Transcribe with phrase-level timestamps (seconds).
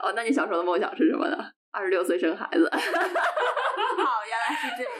[0.00, 1.38] 哦，那你小时候的梦想是什么呢？
[1.70, 2.68] 二十六岁生孩子。
[2.68, 2.78] 好，
[4.26, 4.92] 原来是这样。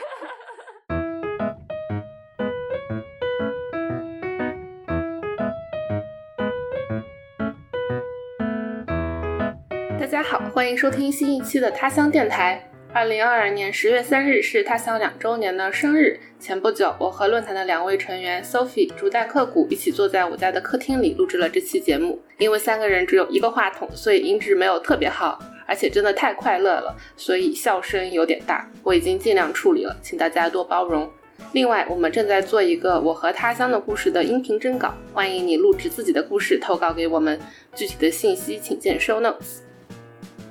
[9.99, 12.71] 大家好，欢迎收听新一期的他乡电台。
[12.95, 16.17] 二零二二年十月三日是他乡两周年的生日。
[16.39, 22.17] 前不久，我和论坛的两位成员 Sophie、竹代克谷一起坐在我家的客厅里录制了这期节目。
[22.37, 25.37] 因为三个人只有一个话筒，所以音质没有特别好，
[25.67, 28.65] 而且真的太快乐了，所以笑声有点大。
[28.81, 31.11] 我已经尽量处理了，请大家多包容。
[31.51, 37.37] 另外，我们正在做一个我和他乡的故事的音频征稿，欢迎你录制自己的故事投稿给我们。
[37.75, 39.59] 具体的信息请见 show notes。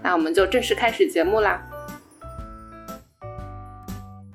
[0.02, 1.66] 那我们就正式开始节目啦！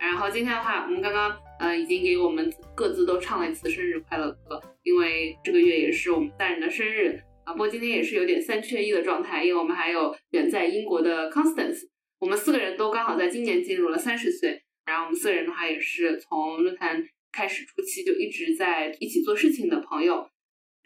[0.00, 7.52] 然后今天的话，我们刚刚呃已经给我们各自都唱了一次生日快乐歌，因为这个月也是我们三人的生日啊。
[7.52, 14.62] 不过今天也是有点三缺一的状态，因为我们还有远在英国的 Constance，我们四个人都刚好在今年进入了三十岁。
[14.86, 20.26] 然后我们四个人的话，也是从论坛开始初期就一直在一起做事情的朋友。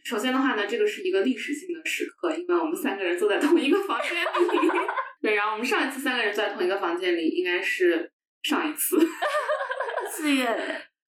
[0.02, 4.68] 首先的话呢，这个是一个历史性的时刻，因为我们三个人坐在同一个房间里。
[5.22, 8.10] 对，然后我们上一次三个人坐在同一个房间里，应该是
[8.42, 8.98] 上一次
[10.10, 10.44] 四月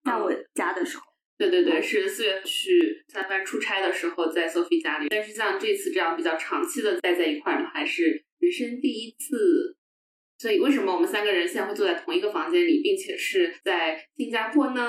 [0.05, 1.05] 在我家的时候，
[1.39, 5.09] 对对对，是四月去三藩出差的时候，在 Sophie 家里。
[5.09, 9.77] 但是像这次这样比较长期的待在一块儿，还是人生第一次。
[10.39, 14.83] 所以为什么我们三个人现在会坐在同一个房间里，并且是在新加坡呢？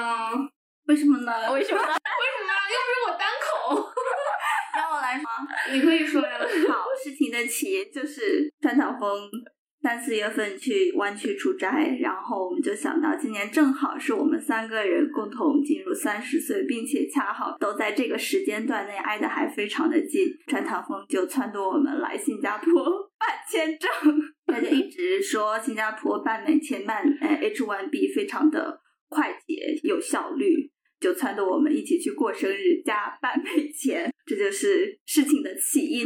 [0.88, 1.51] 为什么呢？
[1.53, 1.81] 为什么？
[1.84, 2.53] 为什么？
[2.72, 3.91] 又不是我单口。
[4.74, 5.25] 让我来说，
[5.74, 6.40] 你可以说呀。
[6.40, 9.30] 好，事情的起因就是川岛风
[9.81, 22.72] 三四月份去湾区出差，然后我们就想到今年正好是我们三个人共同进入三十岁，并且恰好都在这个时间段内挨得还非常的近，川岛风就撺掇我们来新加坡
[23.18, 23.90] 办签证。
[24.46, 30.69] 他就一直说新加坡办美签办呃 H1B 非常的快捷有效率，
[31.00, 36.06] 就撺掇我们一起去过生日加办美签，这就是事情的起因。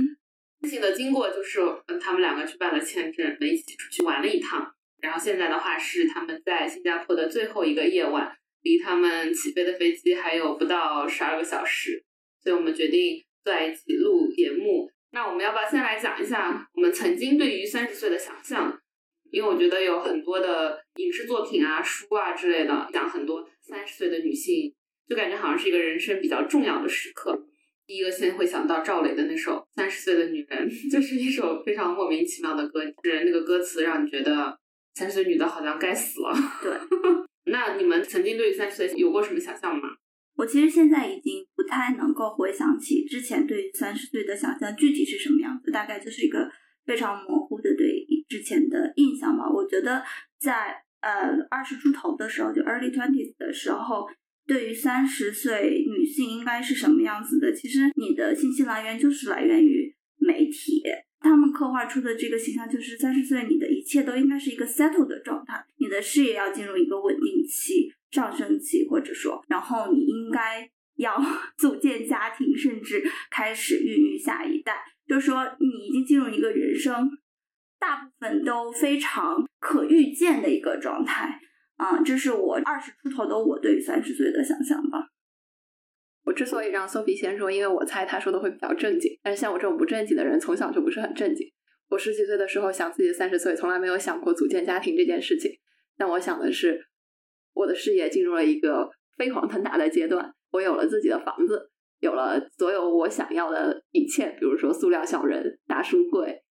[0.66, 4.74] 事情的经过就是，嗯，他们两个去办了签证，一起出去玩了一趟。
[5.00, 12.04] 然后现在的话是他们在新加坡的最后一个夜晚，离他们起飞的飞机还有不到十二个小时，
[12.42, 14.90] 所以我们决定在一起录节目。
[15.12, 18.81] 那我们要不要先来讲一下我们曾经对于三十岁的想象？
[19.31, 24.74] 因为我觉得有很多的影视作品啊、书啊之类的，讲很多三十岁的女性，
[25.08, 27.44] 就感觉好像是一个人生比较重要的时刻。
[27.88, 34.57] 第一个先会想到赵雷的那首《三十岁的女人》， 就是一首非常莫名其妙的歌，是那个歌词让你觉得
[34.96, 36.34] 三十岁女的好像该死了。
[36.62, 36.72] 对，
[37.51, 39.90] 那你们曾经对于三十岁有过什么想象吗？
[40.38, 46.50] 我其实现在已经不太能够回想起之前对于三十岁的想象具体是什么样子，大概就是一个
[46.85, 49.50] 非常模糊的对之前的印象吧。
[49.50, 50.03] 我觉得
[50.38, 54.06] 在呃二十出头的时候，就 early twenties 的时候，
[54.45, 60.84] 对于三十岁女性应该是什么样子的，其实你的信息来源就是来源于媒体，
[61.20, 67.92] 他们刻画出的这个形象就是三十岁你的一切都应该是一个 settle 的状态，你的事业要进入一个稳定期。
[68.12, 71.22] 上升期，或者说，然后你应该 要
[71.58, 74.86] 组建家庭，甚至开始孕育下一代。
[75.06, 77.10] 就是说，你已经进入一个人生
[77.78, 81.38] 大部分都非常可预见的一个状态
[81.76, 82.02] 啊！
[82.04, 85.10] 这是我二十出头的我对于三十岁的想象吧。
[86.25, 89.18] 我之所以让 Sophie 先说，因为我猜他说的会比较正经。
[89.24, 91.47] 但是像我这种不正经的人，从小就不是很正经。
[91.90, 95.51] 我十几岁的时候想自己三十岁，从来没有想过组建家庭这件事情。
[95.98, 96.88] 但我想的是。
[97.57, 106.44] 我的事业进入了一个飞黄腾达的阶段，我有了自己的房子，有了所有我想要的一切，比如说塑料小人、大书柜，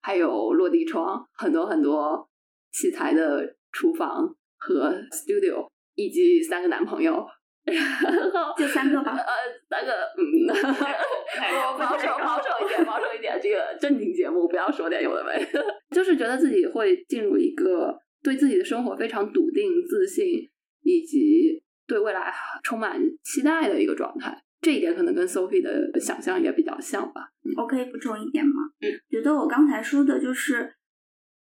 [0.00, 2.30] 还有落地窗，很多很多
[2.70, 7.26] 器材的厨房和 studio，以及三个男朋友，
[8.58, 9.32] 就三个吧，呃，
[9.70, 15.46] 三个，嗯，我 保守保守一点，保守一点，这个正经节目不要说点有的没，
[15.94, 20.48] 就是觉得自己会进入一个对自己的生活非常笃定、自信。
[20.84, 27.30] 以及对未来充满期待的一个状态，这一点可能跟 Sophie 的想象也比较像吧。
[27.56, 28.62] 我可以补充一点吗？
[28.80, 30.74] 嗯，觉得我刚才说的就是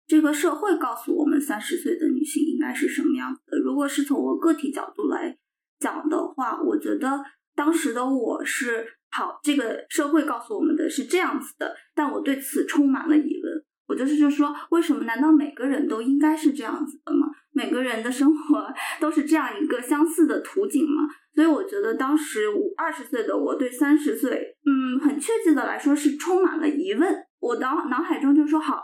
[0.06, 3.58] 这个社会告诉我们三十岁的女性应该是什么样子的。
[3.60, 5.38] 如果是从我个体角度来
[5.80, 7.24] 讲的话，我觉得
[7.56, 13.64] 当时的我是好，这个社会告诉我们的是这样子的，但我对此充满了疑问。
[13.88, 15.02] 我就是就说，为什么？
[15.02, 17.26] 难道每个人都应该是这样子的吗？
[17.50, 21.08] 每个人的生活 都是这样一个相似的图景吗？
[21.34, 27.16] 所以我觉得当时五二十岁的我对三十岁，嗯，很确切的来说是充满了疑问。
[27.40, 28.76] 我脑脑海中就说好，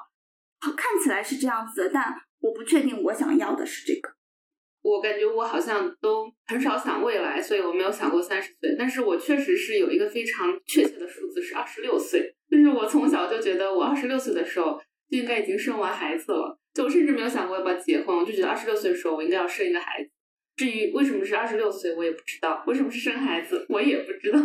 [0.59, 4.16] 好看起来是这样子的，但我不确定我想要的是这个。
[4.89, 8.77] 我感觉我好像都很少想未来，所以我没有想过三十岁。
[8.79, 14.81] 但是我确实是有一个非常确切的数字是二十六岁，就是我从小就觉得我二十六岁的时候。
[15.09, 20.11] 就应该已经生完孩子了，就我甚至没有想过要不要结婚，我就觉得二十六岁的时候我应该要生一个孩子。
[20.57, 24.41] 至于为什么是二十六岁，我也不知道；为什么是生孩子，我也不知道。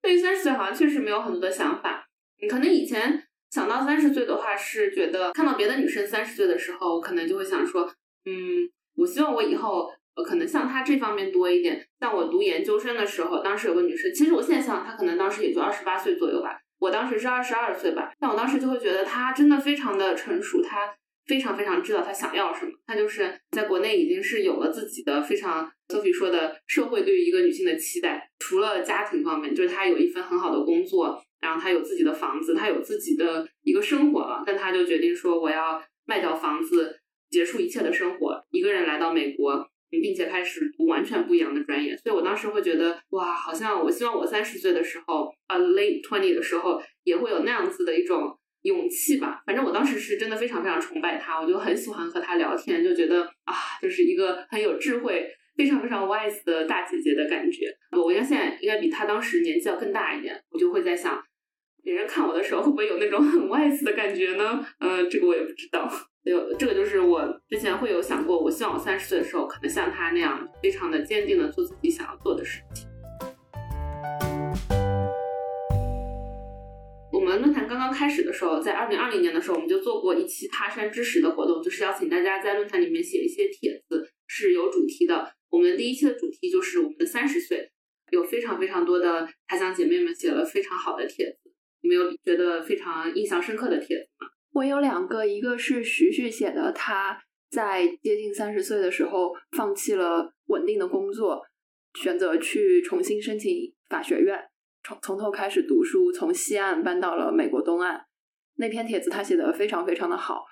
[0.00, 2.06] 对于三十岁，好像确实没有很多的想法。
[2.40, 3.20] 你可能以前
[3.50, 7.82] 想到三十岁的话，是觉得看到别的女生三十岁的时候，我可能就会想说，
[8.24, 9.90] 嗯，我希望我以后
[10.26, 11.86] 可能像她这方面多一点。
[12.00, 16.58] 像我读研究生的时候，当时有个女生，其实我现在想，她可能当时也就二十八岁左右吧。
[16.78, 20.94] 我当时是二十二岁吧，但我当时就会觉得她真的非常的成熟，她
[21.26, 22.72] 非常非常知道她想要什么。
[22.86, 34.42] 她就是在国内已经是有了自己的非常 Sophie 说的社会对于一个女性的期待，除了家庭方面，就是她有一份很好的工作，然后他有自己的房子，他有自己的一个生活了。
[34.44, 37.00] 但他就决定说我要卖掉房子，
[37.34, 39.68] 结束一切的生活，一个人来到美国。
[40.02, 49.40] 并且开始读完全不一样的专业，所以我当时会觉得，哇，好像我希望我三十岁的时候，呃，late twenty 的时候，也会有那样子的一种勇气吧。
[49.46, 57.72] 反正我当时是真的非常非常崇拜他，我就很喜欢和他聊天，就觉得啊，就是一个很有智慧、非常非常 wise 的大姐姐的感觉。
[57.92, 61.22] 我应该现在应该比他当时年纪要更大一点，我就会在想，
[61.84, 64.66] 别人看我的时候会不会有那种很 wise 的感觉呢？
[64.80, 65.88] 呃，这个我也不知道。
[66.24, 72.88] 有这个就是我之前会有想过，我希望我三十岁的时候可能像他那样，非常的坚定的做自己想要做的事情。
[77.12, 85.30] 我们论坛刚刚开始的时候，在二零二零年的时候，我们就做过一期爬山之石的活动，就是邀请大家在论坛里面写一些帖子，是有主题的。
[85.50, 87.70] 我们第一期的主题就是我们的三十岁，
[88.10, 91.52] 有非常非常多的他乡姐妹们写了非常好的帖子。
[91.82, 94.28] 你们有觉得非常印象深刻的帖子吗？
[94.54, 97.20] 我有两个，一个是徐徐写的，他
[97.50, 101.42] 在接近三十岁的时候放弃了稳定的工作，
[102.00, 103.52] 选择去重新申请
[103.88, 104.38] 法学院，
[104.84, 108.00] 从从头开始读书，从西岸搬到了美国东岸。
[108.54, 110.44] 那篇帖子他写的非常非常的好，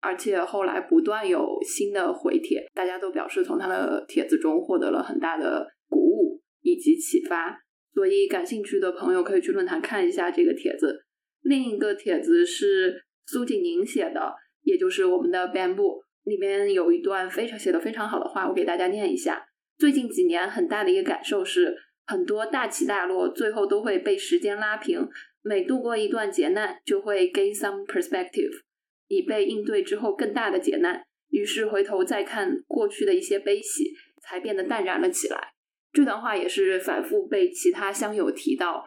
[0.00, 7.60] 而且后来不断有新的回帖，大家都表示从他的帖子中获得了很大的鼓舞以及启发，
[7.92, 11.04] 所以感兴趣的朋友可以去论坛看一下这个帖子。
[11.42, 13.03] 另一个帖子是。
[13.26, 19.46] 苏锦宁写的，也就是我们的 Bamboo 里面有一段非常写的非常好的话，我给大家念一下。
[19.76, 21.76] 最近几年很大的一个感受是，
[22.06, 25.08] 很多大起大落最后都会被时间拉平，
[25.42, 28.62] 每度过一段劫难，就会 gain some perspective，
[29.08, 31.02] 以备应对之后更大的劫难。
[31.30, 33.92] 于是回头再看过去的一些悲喜，
[34.22, 35.48] 才变得淡然了起来。
[35.92, 38.84] 这段话也是反复被其他乡友提到。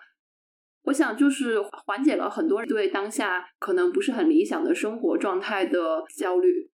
[0.88, 6.72] 我想，就是缓解了很多人对当下可能不是很理想的生活状态的焦虑。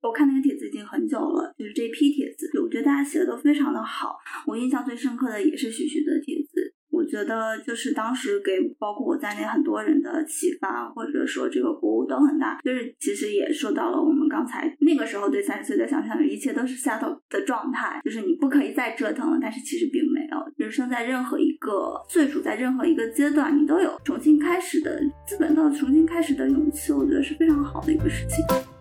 [0.00, 4.16] 我看那个帖子已经很久了，就是这批帖子，我觉得大家写的都非常的好。
[4.48, 6.71] 我印象最深刻的也是徐徐的帖子。
[7.02, 12.60] 我觉得就是当时给包括我在内很多人的启发，或者说这个鼓舞都很大。
[12.62, 19.38] 就是其实也受到了我们刚才那个时候对三十岁的想象，一切都是 settle 的状态，就是你不可以再折腾了。
[19.42, 26.92] 但是其实并没有，人生在任何一个岁数，在任何一个阶段，你都有重新开始的资本，到重新开始的勇气。
[26.92, 28.71] 我觉得是非常好的一个事情。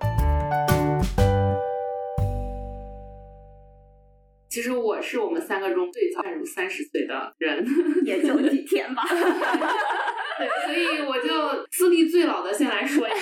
[4.51, 7.65] 其实我是我们三个中最早迈入三十岁的人，
[8.03, 9.01] 也就几天吧。
[9.07, 13.17] 对，所以我就资历最老的先来说一下，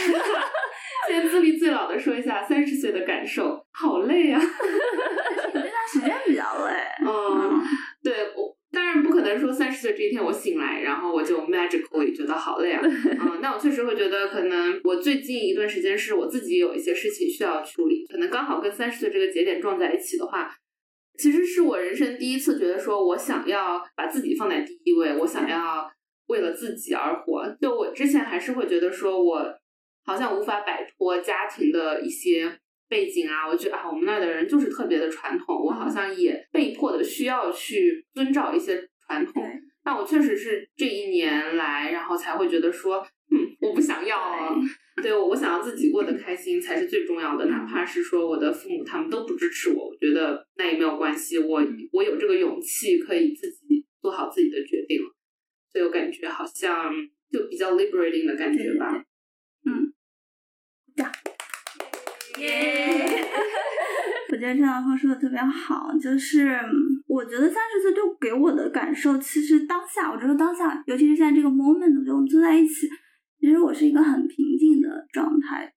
[1.07, 4.41] 先资历最老的说一下三十岁的感受，好累啊！
[5.53, 6.73] 这段时间比较累。
[7.05, 7.61] 嗯，
[8.01, 12.81] 对我当然不可能说三十岁这一天我醒来，然后我就 magically 觉得好累啊。
[13.21, 20.49] 嗯，但我确实会觉得，可能我最近一段时间是我自己有一些事情需要处理，可能刚好跟三十岁这个节点撞在一起的话。
[21.19, 25.91] 其实是我人生第一次觉得，说我想要把自己放在第一位，我想要
[26.27, 27.45] 为了自己而活。
[27.59, 29.45] 就我之前还是会觉得，说我
[30.05, 32.57] 好像无法摆脱家庭的一些
[32.87, 39.43] 背景啊，我觉得啊，我们那儿的人就是特别的传统，我好像也被迫的需要去遵照一些传统。
[39.83, 44.55] 但我确实是这一年来，然后才会觉得说，嗯， 我不想要了。
[45.01, 47.45] 对我，我想要自己过得开心才是最重要的。
[47.45, 51.39] 哪怕是说我的父母他们都不支持我，我觉得那也没有关系。
[51.39, 51.61] 我
[51.93, 54.99] 我有这个勇气，可以自己做好自己的决定。
[55.71, 56.91] 所以我感觉好像
[57.31, 59.03] 就比较 liberating 的感觉吧。
[59.65, 59.93] 嗯，
[60.95, 61.11] 呀，
[62.39, 63.25] 耶！
[64.31, 66.59] 我觉得陈老峰说的特别好，就是
[67.07, 72.89] 我觉得三十岁就给我的感受，其实当下，我觉得当下，尤其是现在这个 moment，就我们坐在一起，
[73.39, 75.73] 其实我是一个很平静的状态。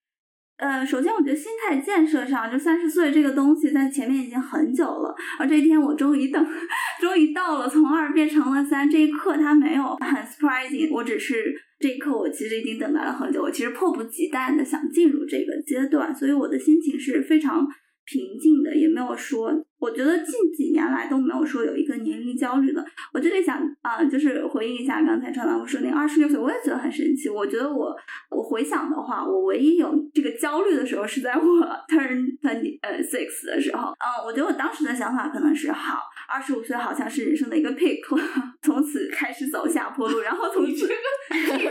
[0.59, 6.47] 呃，首先我觉得心态建设上，就三十岁这个东西在前面已经很久了，而这一天我终于等，
[7.01, 17.67] 终于到了，从二变成了三，这一刻它没有很 surprising，我只是这一刻我其实已经等待了很久，我其实迫不及待的想进入这个阶段，所以我的心情是非常。
[18.05, 22.85] 平静的，也没有说，我觉得近几年来都没有说有一个年龄焦虑的。
[23.13, 27.29] 我这里想啊，就是回应一下刚才川老师说那二十六岁，我也觉得很神奇。
[27.29, 27.95] 我觉得我
[28.31, 31.43] 我回想的话，我唯一有这个焦虑的时候是在我
[31.89, 33.91] turn twenty 呃 six 的时候。
[33.93, 38.01] 嗯，我觉得我当时的想法可能是好，二十五岁好像是人生的一个 peak，
[38.63, 41.71] 从此开始走下坡路，然后从此 有点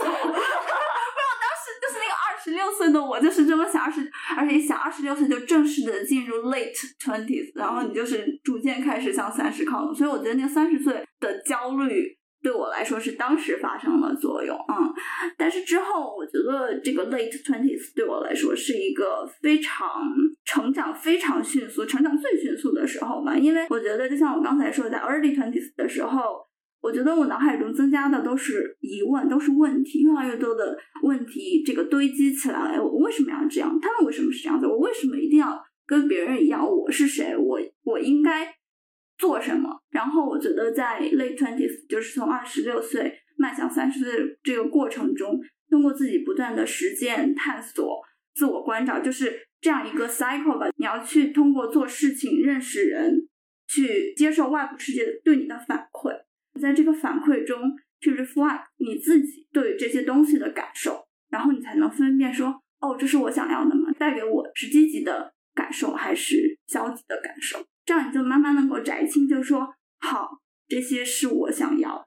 [0.00, 0.06] 早。
[2.46, 6.72] 十六岁的我就是这么想，二十，而且一想二十六岁就正式的进入 late
[7.04, 9.92] twenties，然后你就是逐渐开始向三十靠拢。
[9.92, 14.94] 所以我觉得那三十岁的焦虑对我来说是当时发生了作用，嗯，
[15.36, 19.88] 但是之后我觉得这个 late twenties 对我来说是一个非常
[20.44, 26.45] 成长非常迅速、成长最迅速的时候吧，因为我觉得就像我刚才说，在 early twenties 的时候。
[26.86, 32.80] 我觉得我脑海中增加的都是疑问，都是问题，越来越多的问题，这个堆积起来。
[32.80, 33.76] 我为什么要这样？
[33.82, 34.68] 他们为什么是这样子？
[34.68, 36.64] 我为什么一定要跟别人一样？
[36.64, 37.36] 我是谁？
[37.36, 38.54] 我我应该
[39.18, 39.68] 做什么？
[39.90, 48.00] 然后我觉得在 late twenties，就是从二十六岁迈向三十岁这个过程中，通过自己不断的实践、探索、
[48.32, 50.68] 自我关照，就是这样一个 cycle 吧。
[50.76, 53.26] 你要去通过做事情、认识人，
[53.66, 56.25] 去接受外部世界对你的反馈。
[56.56, 57.58] 在这个反馈中
[58.00, 62.48] 去 reflect 你自己对于这些东西的感受，然后你才能分辨说，
[62.80, 63.90] 哦，这是我想要的吗？
[63.98, 67.64] 带给我是积极的感受还是消极的感受？
[67.84, 69.68] 这样你就慢慢能够摘清，就是说，
[70.00, 70.28] 好，
[70.68, 72.06] 这些是我想要的。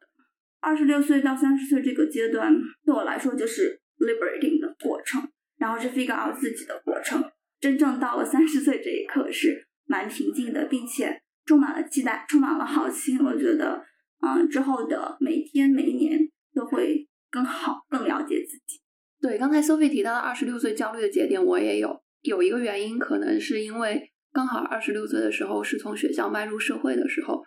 [0.61, 2.53] 二十六岁到三十岁这个阶段，
[2.85, 7.23] 对我来说就是 liberating 的过程，然后是 figure out 自己的过程。
[7.59, 13.17] 真正到了三十岁这一刻，是蛮平静的，并且充满了期待，充满了好奇。
[13.17, 13.88] 我觉得。
[14.21, 16.19] 嗯，之后的每天每年
[16.53, 18.81] 都会更好，更了解自己。
[19.21, 22.01] 对，刚才 Sophie 提到的二十六岁焦虑的节点，我也有。
[22.21, 27.41] 有一个原因，可能是因为刚好二十六岁的时候是从学校迈入社会的时候。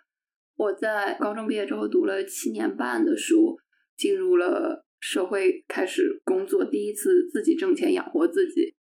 [0.55, 3.57] 我在高中毕业之后读了七年半的书，
[3.97, 8.75] 进入了社会，开始工作，第一次自己挣钱养活自己。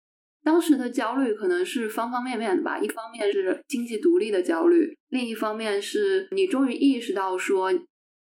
[0.43, 7.71] 当时的焦虑可能是方方面面的吧，一方面是经济独立的焦虑，另一方面是你终于意识到说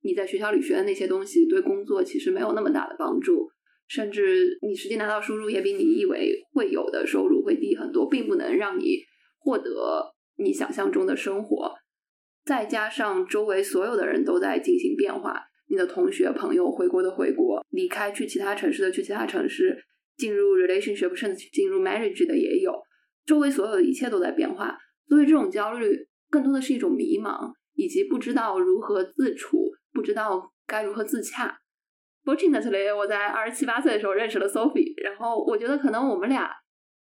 [0.02, 3.48] 你在学校里学的那些东西对工作其实没有那么大的帮助，
[3.86, 8.98] 甚至你实际拿到收入也比你以为会有的收入会低很多，并不能让你
[9.38, 11.74] 获得你想象中的生活。
[12.44, 19.84] 再加上周围所有的人都在进行变化，你的同学朋友回国的回国，离开去其他城市的去其他城市。
[20.18, 22.74] 进入 relationship 甚至进入 marriage 的也有，
[23.24, 24.76] 周围所有的一切都在变化，
[25.08, 25.96] 所以这种焦虑
[26.28, 31.60] 更多的是一种迷茫，以及不知道如何自处，不知道该如何自洽。
[32.24, 36.50] Fortunately，我在二十七八岁的时候认识了 Sophie，然后我觉得可能我们俩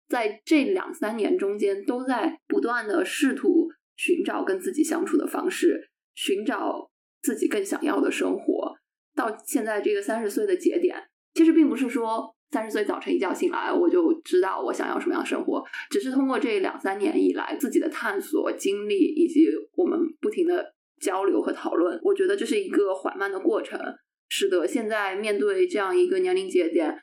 [0.08, 6.90] 在这两三年中间都在不断的试图寻找跟自己相处的方式，寻找
[7.20, 8.76] 自己更想要的生活。
[9.16, 10.96] 到现在这个三十岁的节点，
[11.34, 12.36] 其实并不是说。
[12.50, 15.62] 三十岁早晨一觉醒来，我就知道我想要什么样的生活。
[15.88, 23.78] 只是通过这两三年以来自己的探索经历，以及我们不停的交流和讨论，我觉得这是一个缓慢的过程，
[24.28, 26.98] 使得现在面对这样一个年龄节点，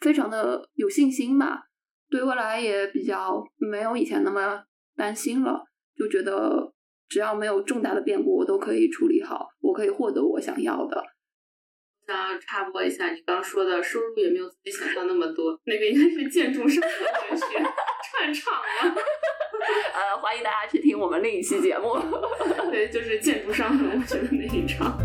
[0.00, 1.62] 非常的有信心吧。
[2.10, 4.62] 对未来也比较没有以前那么
[4.96, 5.62] 担心了，
[5.96, 6.72] 就觉得
[7.08, 11.02] 只要没有重大的变故，我都可以处理好，我可以获得我想要的。
[12.40, 17.44] 插播一下，你刚说的收入也没有自己想象那么多，那个应该是建筑商和文学
[18.10, 18.94] 串场了。
[19.92, 21.98] 呃，欢迎大家去听我们另一期节目，
[22.70, 24.98] 对，就是建筑商和文学的那一场。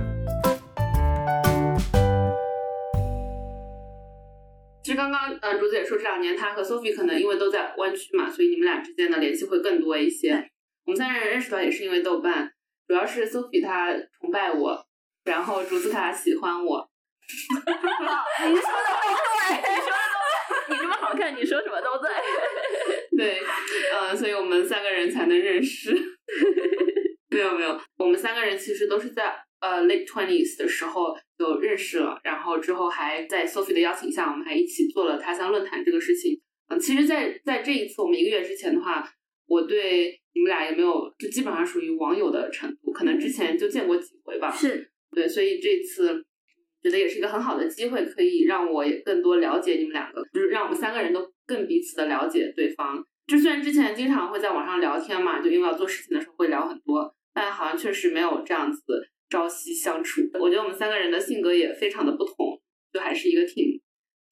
[4.84, 10.50] 其实刚刚呃，竹子也说这两年他和 Sophie 可能因为都在湾区嘛，所以你们俩之间的联系会更多一些。
[10.86, 12.52] 我们三人认识到也是因为豆瓣，
[12.88, 14.86] 主要是 Sophie 她崇拜我。
[15.26, 16.90] 然后竹子他喜欢我。
[17.30, 18.94] 你说的都
[19.48, 22.10] 对，你说的都，你这么好看，你说什么都对。
[23.16, 23.42] 对，
[23.94, 25.94] 呃，所以我们三个人才能认识。
[27.30, 36.40] 没有没有，我们三个人其实都是在呃 late twenties 的时候就认识了，然后之后还在 Sophie 的邀请下，我们还一起做了他乡论坛这个事情。
[36.70, 39.04] 嗯，其实，在在这一次我们一个月之前的话，
[39.48, 44.52] 我对你们俩也没有，就基本上属于网友的程度，可能之前就见过几回吧。
[44.52, 46.26] 是对，所以这次
[46.84, 53.04] 觉得也是一个很好的机会，可以让我也更多了解你们两个，就是让我们三个人都更彼此的了解对方。
[53.26, 58.82] 就虽然之前经常会在网上聊天嘛，就因为要做事情的时候会聊很多，但好像确实没有这样子
[59.30, 60.22] 朝夕相处。
[60.42, 62.62] 我觉得我们三个人的性格也非常的不同，
[62.92, 63.64] 就还是一个挺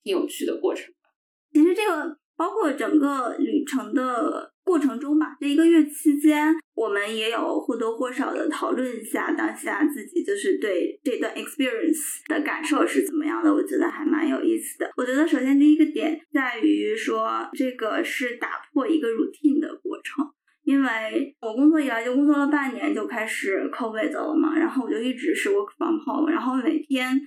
[0.04, 1.10] 挺有趣的过程吧。
[1.54, 13.54] 其实这个包括整个旅程的过程中吧，这一个月期间，我们也有或多或少的讨论一下当下自己就是对这段 experience 的感受是怎么样的。
[13.54, 14.90] 我觉得还蛮有意思的。
[14.96, 20.26] 我觉得首先第一个点在于说，这个是打破一个 routine 的过程。
[20.64, 27.20] 因为我工作以来就工作了半年，就开始 COVID 了嘛，然后我就一直是 work from home，然后每天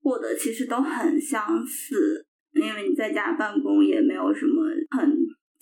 [0.00, 5.14] 过得其实都很相似，因为你在家办公也没有什么很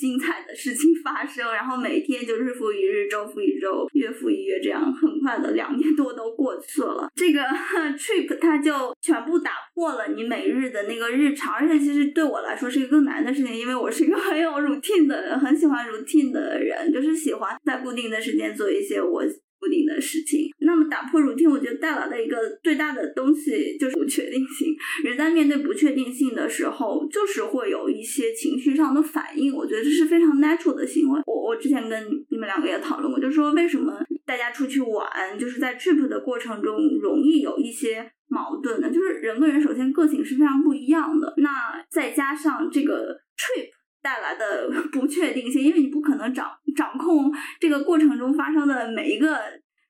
[0.03, 7.09] 精彩的事情发生，然后每天就日复一日，周复一周，月复一月，这样很快的两年多都过去了。
[7.15, 7.39] 这个
[7.97, 19.23] trip 它就全部打破了你每日的那个日常，而且其实对我来说是一个更难的事情，因为我是一个很有 routine 的人，很喜欢 routine 的人，就是喜欢在固定的时间做一些我。
[19.63, 24.75] 固定的事情，那么打破 routine，我觉得带来的一个最大的东西就是不确定性。
[25.05, 29.55] 人在面对不确定性的时候，就是会有一些情绪上的反应。
[29.55, 31.21] 我觉得这是非常 natural 的行为。
[31.27, 38.91] 我我之前跟你们两个也讨论过，就是说为什么大家出去玩，就是在 trip 的过程中容易有一些矛盾呢？
[38.91, 41.49] 就是人跟人首先个性是非常不一样的，那
[41.89, 43.71] 再加上这个 trip。
[44.03, 49.39] 带来的 不确定性，因为你不可能掌掌控这个过程中发生的每一个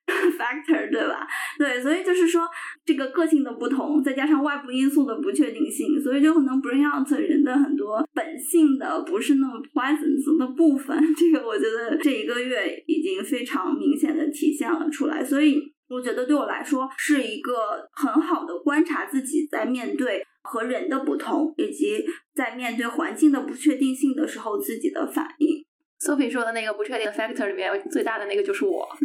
[0.37, 1.25] factor，对吧？
[1.57, 2.47] 对，所以就是说
[2.85, 10.97] 这个个性的不同，再加上外部因素的不确定性，所以就可能 bring out 人的很多本性的不是那么 pleasant 的部分。
[11.15, 15.61] 这个我觉得这一个月已经非常明显的体现了出来，所以
[15.93, 20.25] 我觉得对我来说是一个很好的观察自己在面对。
[20.45, 22.03] 和人的不同，以及
[22.35, 25.65] 在面对环境的不确定性的时候自己的反应。
[26.01, 28.85] Sophie 说的那个不确定的 factor 里面，最大的那个就是我，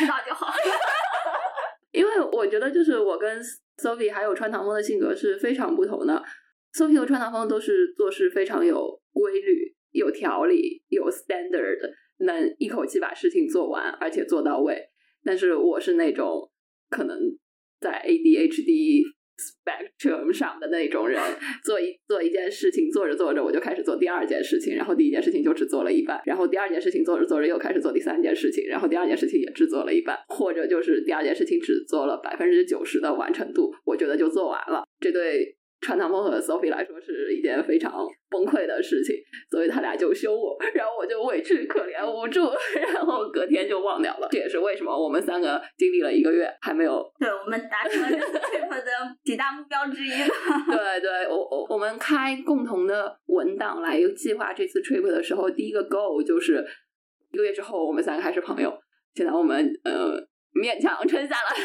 [0.00, 0.52] 知道就好。
[1.92, 3.40] 因为我觉得，就是我跟
[3.80, 6.20] Sophie 还有川堂风的性格是非常不同的。
[6.76, 11.78] Sophie 和川堂风都是做事非常有规律、有条理、有 standard，
[12.18, 14.88] 能一口气把事情做完，而且做到位。
[15.24, 16.50] 但是我是那种
[16.90, 17.18] 可能
[17.80, 19.04] 在 ADHD。
[19.42, 21.20] spectrum 上的那种人，
[21.64, 34.84] 做一做一件事情，做着做着我就开始做第二件事情，然后第一件事情就只做了一半，然后第二件事情做着做着又开始做第三件事情，然后第二件事情也只做了一半，或者就是第二件事情只做了百分之九十的完成度，我觉得就做完了。
[35.00, 35.56] 这对。
[35.84, 37.92] 川唐风和 Sophie 来说是一件非常
[38.30, 39.16] 崩溃的事情，
[39.50, 42.48] 所以他俩就凶我，然后我就委屈、可怜、无助，
[42.94, 44.28] 然后隔天就忘掉了。
[44.30, 48.90] 这也是为什么我们三个经历了一个月还没有对我们达成了 trip 的
[49.24, 50.10] 几大目标之一。
[50.70, 56.64] 对对，我我我们开共同的文档来计划这次 trip 的时候，第一个 goal 就是
[57.32, 58.72] 一个月之后我们三个还是朋友。
[59.14, 60.16] 现在我们呃
[60.54, 61.56] 勉强撑下来。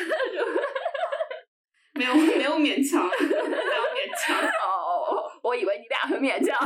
[1.97, 6.57] 没有没有勉强，没有勉强哦，我以为你俩很勉强，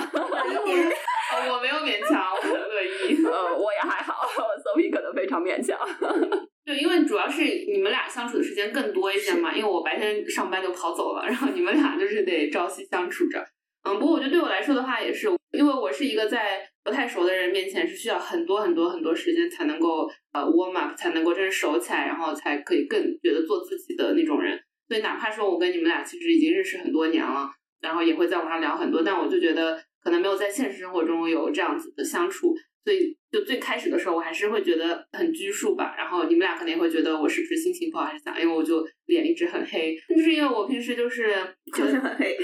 [1.52, 4.28] 我没有勉强，我很乐意， 呃，我也还好
[4.64, 5.78] ，Sophie 可能非常勉强，
[6.66, 13.44] 对，因为主要是你们俩相处的时间更多一些嘛，因为我白天上班就跑走了，然后你们俩就是得朝夕相处着，
[13.84, 24.60] 嗯，不过我觉得对我来说的话也是，因为我是一个在不太熟的人面前是需要很多很多很多时间才能够呃 warm up，才能够真熟起来，然后才可以更觉得做自己的那种人。
[24.92, 27.50] 所以哪怕说我跟你们俩其实已经认识很多年了，
[27.80, 35.96] 然后也会在网上聊很多，但我就觉得可能没有在现实生活中有这样子的相处，所以就最开始的时候我还是会觉得很拘束吧。
[35.98, 38.38] 然后你们俩肯定会觉得我是不是心情不好还是咋？
[38.38, 41.34] 因为我就脸一直很黑，就是因为我平时就是
[41.74, 42.36] 就是很黑。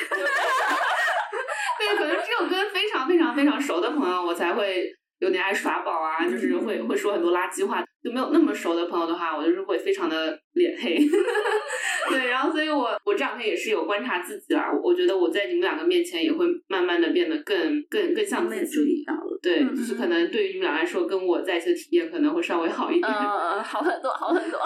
[1.79, 7.83] 对，可能只有跟非常非常非常熟的朋友，我才会有点爱耍宝啊，就是会会说很多垃圾话。
[8.01, 10.97] 就没有那么熟的朋友的话，我就是会非常的脸黑。
[12.09, 18.75] 对，然后所以我我这两天也是有观察自己啊，我觉得我在你们两个面前也会慢慢的变得更更更像自己。
[18.75, 19.39] 注意到了。
[19.41, 23.11] 对，嗯就是可能对于你们俩来说，跟我在一起的体验可能会稍微好一点。
[23.11, 24.59] 嗯，好很多，好很多。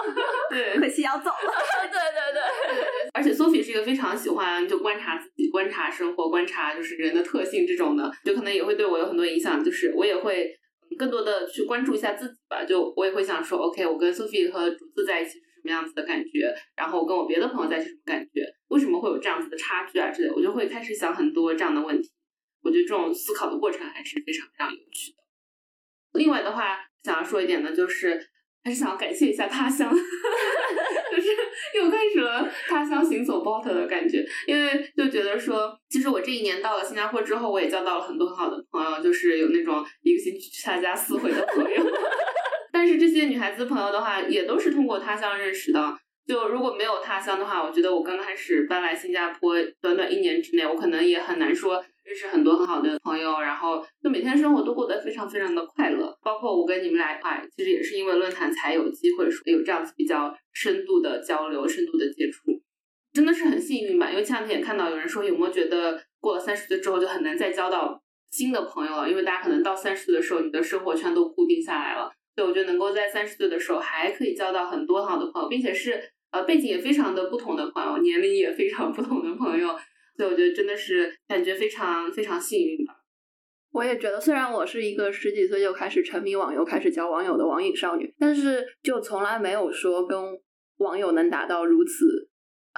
[0.50, 1.52] 对 可惜要走了。
[1.90, 9.62] 对对对， 而且 Sophie 是一个非常喜欢就观察自己、观察生活、观察就是人的特性这种的，就可能也会对我有很多影响。
[9.62, 10.50] 就是我也会
[10.90, 12.64] 嗯更多的去关注一下自己吧。
[12.64, 22.10] 就我也会想说，OK，我跟 Sophie 和竹子在一起什么样子的感觉，然后我跟我别的朋友在一起什么感觉，为什么会有这样子的差距啊之类，我就会开始想很多这样的问题。
[22.62, 25.18] 我觉得这种思考的过程还是非常非常有趣的。
[26.14, 28.20] 另外的话，想要说一点呢，就是
[28.64, 31.28] 还是想要感谢一下他乡， 就是
[31.74, 41.82] 又开始了他乡行走 bot 的感觉，因为就觉得说，其实我这一年到了新加坡之后，我也交到了很多很好的朋友，就是有那种一个星期去他家四回的朋友。
[42.82, 45.96] 但是这些女孩子朋友的话，也都是通过他乡认识的。
[46.26, 56.12] 就如果没有他乡的话，我觉得我刚开始搬来新加坡，短短一年之内，我可能也很难说认识很多很好的朋友，然后就每天生活都过得非常非常的快乐。
[56.24, 62.50] 包括我跟你们俩一块，其实也是因为论坛才有机会说有这样子比较深度的交流、深度的接触，
[63.12, 64.10] 真的是很幸运吧。
[64.10, 69.08] 因为前两天也看到有人说，有没有觉得过了三十岁之后就很难再交到新的朋友了？
[69.08, 72.10] 因为大家可能到三十岁的时候，你的生活圈都固定下来了。
[72.34, 79.68] 所以我觉得能够在三十岁的时候还可以交到很多好的朋友，并且是呃背景也非常的不同的朋友，年龄也非常不同的朋友，
[80.16, 82.94] 所以我觉得真的是感觉非常非常幸运吧。
[83.72, 90.18] 我也觉得，虽然我是一个十几岁就开始沉迷网游、开始交网友的网瘾少女，但是就从来没有说跟
[90.76, 92.28] 网友能达到如此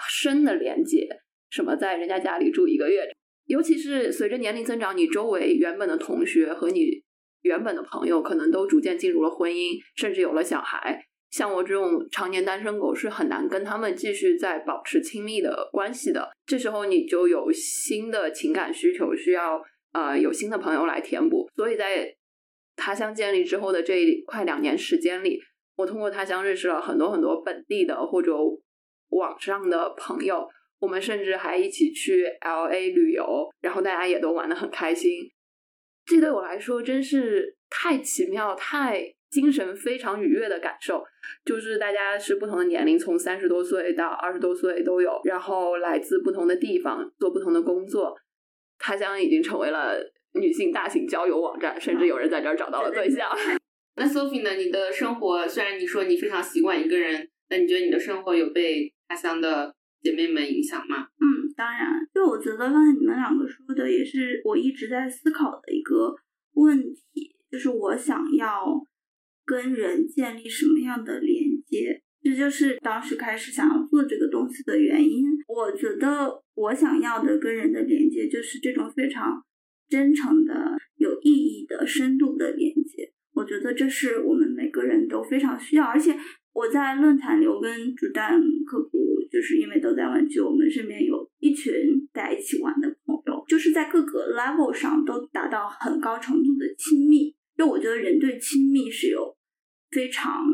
[0.09, 1.09] 深的连接。
[1.51, 3.09] 什么在人家家里住一个月，
[3.47, 7.03] 尤其是随着年龄增长，你周围原本的同学和你
[7.45, 10.99] 原本的朋友，可能都逐渐进入了婚姻，甚至有了小孩。
[11.31, 16.31] 像我这种常年单身狗，是很难跟他们继续再保持亲密的关系的。
[16.47, 19.61] 这时候你就有新的情感需求，需要
[19.93, 21.49] 呃有新的朋友来填补。
[21.55, 22.15] 所以在
[22.77, 23.95] 他乡建立之后的这
[24.27, 25.39] 快两年时间里，
[25.77, 28.35] 我通过他乡认识了很多很多本地的或者
[29.11, 30.49] 网上的朋友。
[30.81, 35.13] 我们甚至还一起去 L A 旅游，然后大家也都玩的很开心。
[36.07, 41.05] 这对我来说真是太奇妙、太精神非常愉悦的感受。
[41.45, 48.15] 就是大家是不同的年龄，从三十多岁到二十多岁都有，然后来自不同的地方，做不同的工作。
[48.79, 49.99] 他乡已经成为了
[50.35, 53.31] 女性大型交友网站，甚至有人在这儿找到了对象。
[53.97, 54.55] 那 Sophie 呢？
[54.57, 61.07] 你的生活虽然你说你非常习惯一个人，那你觉得你的生活有被他乡的姐妹们影响吗？
[61.21, 66.15] 嗯，当然，就我觉得刚才你们两个说的也是我一直在思考的一个
[66.53, 68.65] 问题，就是我想要
[69.45, 75.25] 跟人建立什么样的连接，这就是当时开始想要做这个东西的原因。
[75.49, 79.43] 我觉得我想要的跟人的连接就是这种非常
[79.89, 83.13] 真诚的、有意义的、深度的连接。
[83.35, 86.17] 我觉得这是我们每个人都非常需要，而且
[86.53, 91.75] 我在论坛里跟主弹科普，就是因为都在玩具，我们身边有一群
[92.13, 97.35] 在一起玩的朋友，就是在各个 level 上都达到很高程度的亲密。
[97.57, 99.37] 就我觉得人对亲密是有
[99.91, 100.45] 非常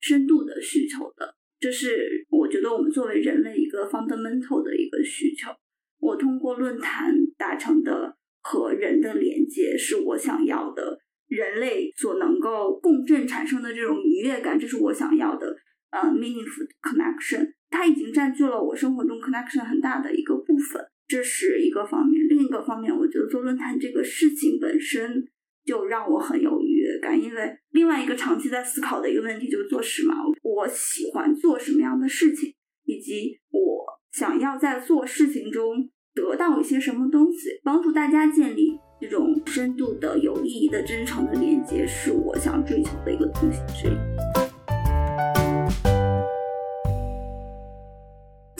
[0.00, 5.50] 深度的需求的，这是我觉得我们作为人类一个 fundamental 的一个需求。
[5.98, 11.00] 我通过论坛达成的和人的连接，是我想要的。
[11.28, 15.56] 人类所能够共振产生的这种愉悦感，这是我想要的。
[15.90, 22.26] 呃，meaningful connection，它已经占据了我生活中 connection 很大的一个部分，这是一个方面。
[22.28, 25.24] 另一个方面，我觉得做论坛这个事情本身
[25.64, 30.14] 就让我很有愉悦感，因为另外一个长期在思考的一个问题就是做事嘛。
[30.42, 38.78] 我喜欢做什么样的事情，以及我想要在做事情中得到一些什么东西，帮助大家建立。
[38.98, 44.45] 这种深度的、有意义的、真诚的连接，是我想追求的一个东西之一。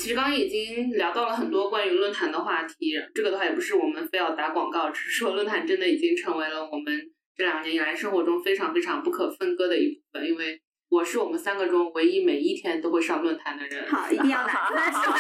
[0.07, 6.97] 其实刚刚已经聊到了很多关于论坛的话题，这个的话也不是我们非要打广告，只是说论坛真的已经成为了我们
[7.37, 10.25] 这两年以来生活中非常非常不可分割的一部分。
[10.25, 13.85] 因为我是我们三个中唯一每一天都会上论坛的人。
[13.89, 15.01] 好，一定要拿出来 说。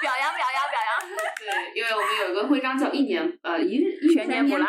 [0.00, 1.10] 表扬表扬表扬！
[1.40, 4.66] 对，因为我们有一个徽章叫一年呃一日一全年不落，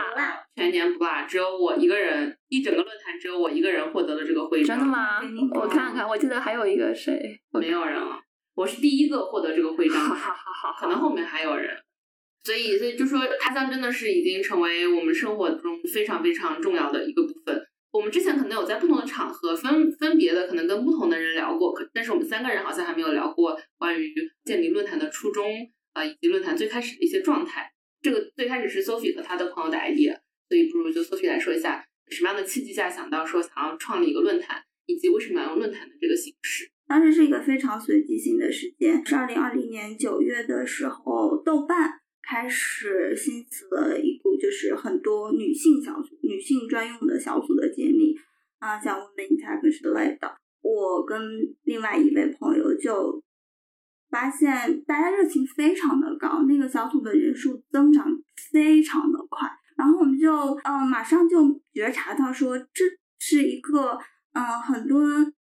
[0.55, 4.79] 全年不落，只有我一个人，一整个论坛只有我一个人获得了这个徽章。
[4.79, 5.21] 真的吗？
[5.53, 8.24] 我看看，我记得还有一个谁，没有人了。
[8.55, 11.77] 我是第一个获得这个徽章，好好好好，可能后面还有人。
[12.43, 17.61] 所以，所以就说他乡真的是已经成为我们生活中非常非常重要的一个部分。
[17.91, 24.13] 我们之前可能有在不同的场合分分别的，可能跟不同的人聊过，可但是我们三个人好像还没有聊过关于
[24.43, 25.45] 建立论坛的初衷。
[25.93, 30.13] 啊，以及论坛最开始的一些状态，这个最开始是 Sophie 和他的朋友的 idea，
[30.49, 36.69] 所以不如就 Sophie 来说一下，什么样的契机下想到说想要创立一个论坛，以及为什么要用论坛的这个形式？
[36.87, 41.89] 当时是一个非常随机性的时间，是二零二零年九月的时候，豆瓣
[42.21, 48.15] 开始兴起了一股就是很多女性小组、女性专用的小组的建立
[48.59, 50.35] 啊，像 Women in Tech 之类的。
[50.61, 51.19] 我跟
[51.63, 53.23] 另外一位朋友就
[54.11, 58.05] 发现大家热情非常的高，那个小组的人数增长
[58.51, 60.31] 非常的快，然后我们就
[60.63, 62.85] 嗯马上就觉察到说这
[63.17, 63.97] 是一个
[64.33, 65.01] 嗯很多。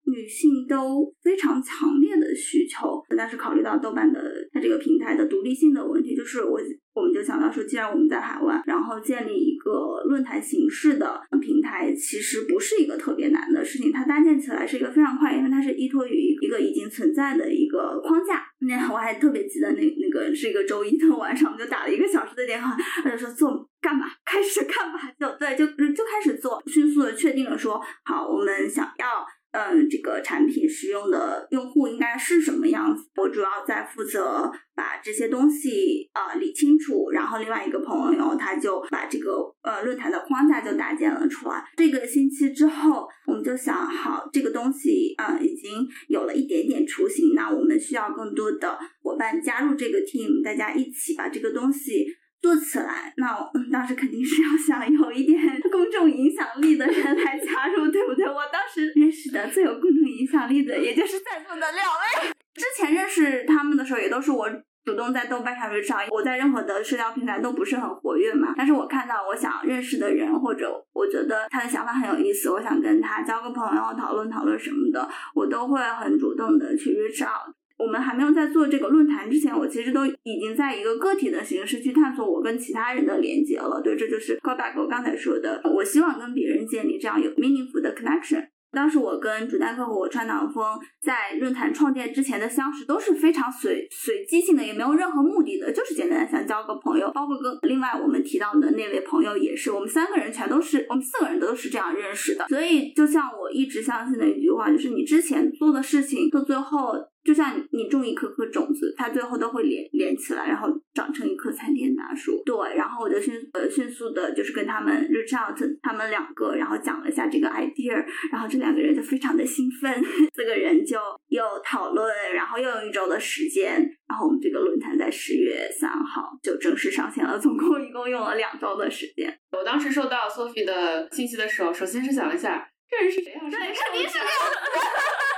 [0.05, 6.59] 女性都非常强烈的需求，但是考虑到豆瓣的它这个平台的独立性的问题，就是我
[6.93, 18.43] 我们就想到说，既然我们在海外，然后建立一个论坛形式的平台，其实不是一个特别难的事情，它搭建起来是一个非常快，因为它是依托于一个已经存在的一个框架。
[18.59, 24.05] 那我还特别记得那那个是一个周一的晚上，我们就打了一个小时的电话，他就说做干嘛？
[24.23, 24.99] 开始干嘛？
[25.19, 29.25] 就对，就就开始做，迅速的确定了说好，我们想要。
[29.55, 33.05] 嗯，这个产品使用的用户应该是什么样子？
[33.15, 39.31] 我主要在负责把这些东西呃理清楚，然后另外一个朋友他就把这个
[39.63, 41.63] 呃论坛的框架就搭建了出来。
[41.77, 52.07] 这个星期之后，我们就想好这个东西啊已经有了一点点雏形，那我们需要更多的伙伴加入这个 team，大家一起把这个东西。
[52.41, 55.39] 做起来，那我当时肯定是要想有一点
[55.71, 58.25] 公众影响力的人来加入，对不对？
[58.25, 62.29] 我当时认识的最有公众影响力的，也就是在座的两位。
[62.53, 64.47] 之前认识他们的时候，也都是我
[64.85, 65.91] 主动在豆瓣上认识。
[66.11, 77.53] 我在任何的社交平台都不是很活跃嘛，但是我看到我想认识的人，或者我觉得他的想法很有意思，我想跟他交个朋友，讨论讨论什么的，我都会很主动的去 reach out。
[77.77, 83.81] 我们还没有在做这个论坛之前，我其实都已经在一个个体的形式去探索我跟其他人的连接了。
[83.83, 88.47] 对，这就是 callback 我刚才说的，我希望跟别人建立这样有 meaningful 的 connection。
[88.71, 97.09] 当时我跟主单客户川岛峰在论坛创建之前的相识都是非常随随机性的，也没有任何目的的，就是简单的想交个朋友。
[97.13, 102.45] 包括跟另外我们提到的那位朋友也是，我们三个人全都是，我们四个人都是这样认识的。
[102.49, 106.93] 所以就像我一直相信的一句话，就是你之前做的事情到最后。
[107.25, 112.43] 就像你种一颗颗种子，它最后都会连连起来，然后长成一棵参天大树。
[112.45, 117.95] 对，然后我就迅呃迅速的，就是跟他们 reach out，他们两个，然后讲了一下这个 idea，
[118.31, 119.91] 然后这两个人就非常的兴奋，
[120.35, 123.73] 四个人就又讨论，然后又有一周的时间，
[124.07, 129.35] 然后我们这个论坛在十月三号就正式上线了，总共一共用了两周的时间。
[129.51, 133.41] 我当时收到 Sophie 的信息的时候，首先是想了一下，这人是谁啊？
[133.49, 134.19] 这人肯定是。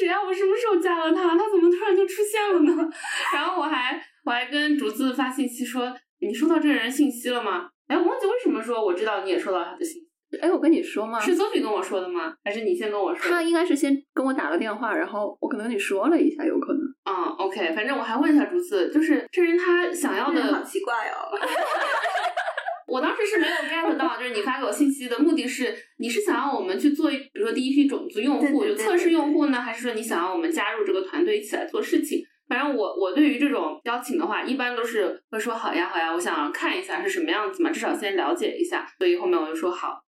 [0.00, 0.16] 谁啊？
[0.24, 1.36] 我什么时候加了他？
[1.36, 2.88] 他怎么突然就出现了呢？
[3.34, 10.08] 然后我还我还跟竹子发信息说：“你收到这个人信息了吗？”哎，我忘记为什么说我知道你也收到他的信息。
[10.40, 11.18] 哎，我跟你说吗？
[11.20, 12.32] 是 Sophie 跟我说的吗？
[12.44, 13.30] 还是你先跟我说？
[13.30, 16.80] 他应该是先跟我打了电话，然后我可能跟你说了一下，有可能。
[17.04, 21.34] 嗯，OK，反正我还问一下竹子，就是这人他想要的，好奇怪哦。
[22.90, 32.24] 我当时是没有 get 到，就是你发给我信息的目的是，你是想要我们去做，比如说第一批种子用户，就测试用户呢，还是说你想要我们加入这个团队一起来做事情？
[32.48, 38.84] 反正我我对于这种邀请的话，一般都是会说好呀好呀，我想看一下是什么样子嘛，至少先了解一下。
[38.98, 40.02] 所以后面我就说好，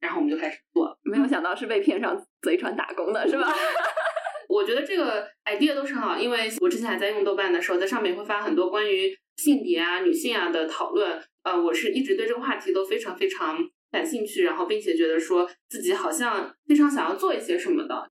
[0.00, 0.96] 然后我们就开始做。
[1.02, 3.52] 没有想到是被骗上贼船打工的是吧？
[4.48, 11.20] 我觉得这个 idea 都是很好，因为我之前还在用豆瓣的时候，在上面会发很多关于性别啊、女性啊的讨论。
[11.42, 13.58] 呃，我是一直对这个话题都非常非常
[13.90, 18.10] 感兴趣，然后并且觉得说自己好像非常想要做一些什么的。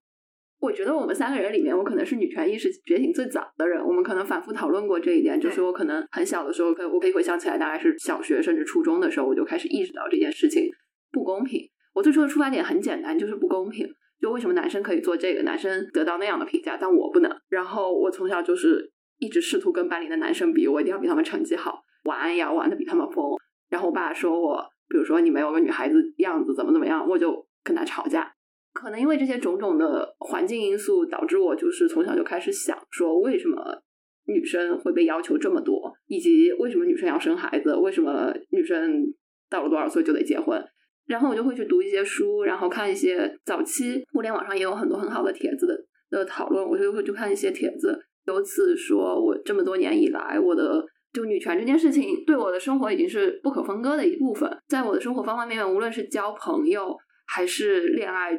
[0.59, 3.83] 我觉得我们三个人里面，我可能是女权意识觉醒最早的人。
[3.85, 10.69] 我们可能反复讨论过这一点，就是我可能很小的时候，可我可以回想起来，大概是小学甚至初中的时候，我就开始意识到这件事情
[11.11, 11.69] 不公平。
[11.93, 13.87] 我最初的出发点很简单，就是不公平。
[14.21, 17.29] 就为什么男生可以做这个，男生得到那样的评价，但我不能。
[17.49, 18.92] 然后我从小就是
[19.23, 21.81] 一直试图跟班里的男生比，我一定要比他们成绩好。
[22.03, 23.25] 玩呀，玩的比他们疯。
[23.69, 28.33] 然后我爸说我，比如说你没有个女孩子样子，怎么怎么样，我就跟他吵架。
[28.73, 33.81] 可能因为这些种种的环境因素，导致我就是从小就开始想说，为什么
[34.25, 39.05] 女生会被要求这么多，以及为什么女生要生孩子，为什么女生
[39.49, 40.61] 到了多少岁就得结婚。
[41.05, 45.77] 然后我就会去读一些书，然后看一些早期互联网上也有很多很好的帖子的
[46.09, 50.85] 的讨论，我就会去看一些帖子，由此说我这么多年以来我的。
[51.13, 58.31] 就女权这件事情对我的生活已经是不可分割的一部分，在我的生活方方面面，无论是交朋友还是恋爱，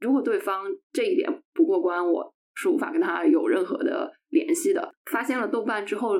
[0.00, 4.94] 如果对方这一点不过关，我是无法跟他有任何的联系的。
[5.10, 6.14] 发现了豆瓣之后，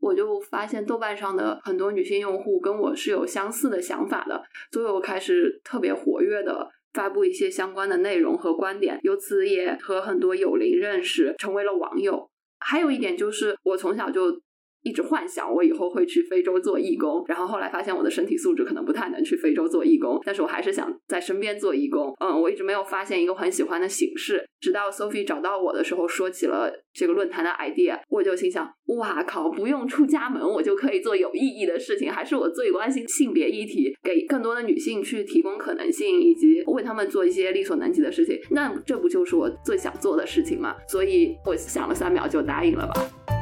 [0.00, 12.30] 我就发现豆瓣上的很多女性用户跟我是有相似的想法的，所以我开始特别活跃的发布一些相关的内容和观点，由此也和很多友邻认识，成为了网友。
[12.64, 14.40] 还有一点就是，我从小就。
[14.82, 22.12] 一直幻想我以后会去非洲做义工，然后后来发现我的身体素质可能不太能去非洲做义工，但是我还是想在身边做义工。
[22.20, 28.68] 嗯，我一直没有发现一个很喜欢的形式，直到 Sophie 找到我的时候说起了这个论坛的 idea，我就心想：
[28.98, 38.38] 哇靠，不用出家门我就可以做有意义的事情，还是我最关心性别议题，给更多的女性去提供可能性，以及为他们做一些力所能及的事情。
[38.50, 40.74] 那这不就是我最想做的事情吗？
[40.88, 43.41] 所以我想了三秒就答应了吧。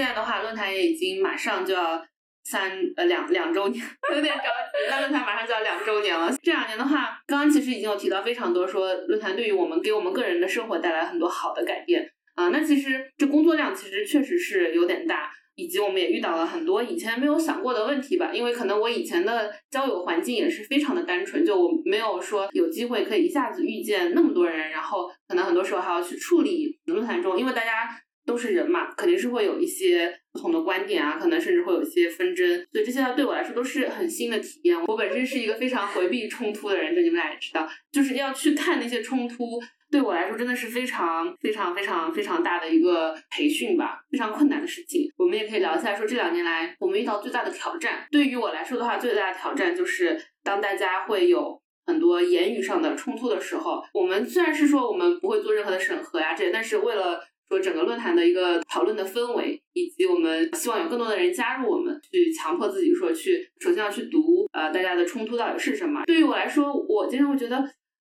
[0.00, 2.02] 现在的话，论坛也已经马上就要
[2.42, 3.84] 三呃两两周年，
[4.16, 4.88] 有点着急。
[4.88, 6.34] 那论坛马上就要两周年了。
[6.42, 12.48] 这两年的话，刚刚其实已经有提到非常多，说论坛对于我们给我们个人的生活带来很多好的改变啊。
[12.48, 18.30] 那其实这工作量其实确实是有点大，以及我们也遇到了很多以前没有想过的问题吧。
[18.32, 27.86] 因为可能我以前的交友环境也是非常的单纯，就没有说有机会可以一下子遇见那么多人，然后可能很多时候还要去处理论坛中，因为大家。
[28.26, 34.80] 都是人嘛，肯定是会有一些不同的观点啊，可能甚至会有一些纷争，所以这些对我来说都是很新的体验。
[34.86, 45.10] 我本身是一个非常回避冲突的人，就你们俩也知道，就是要去看那些冲突，对我来说真的是非常非常非常非常大的一个培训吧，非常困难的事情。
[45.16, 48.06] 我们也可以聊一下，说这两年来我们遇到最大的挑战。
[48.10, 66.00] 对于我来说的话，最大的挑战就是当大家会有很多言语上的冲突的时候，我们虽然是说我们不会做任何的审核呀，这但是为了说整个论坛的一个讨论的氛围，以及我们希望有更多的人加入我们，去强迫自己说去，首先要去读，呃，大家的冲突到底是什么？
[66.06, 67.56] 对于我来说，我经常会觉得，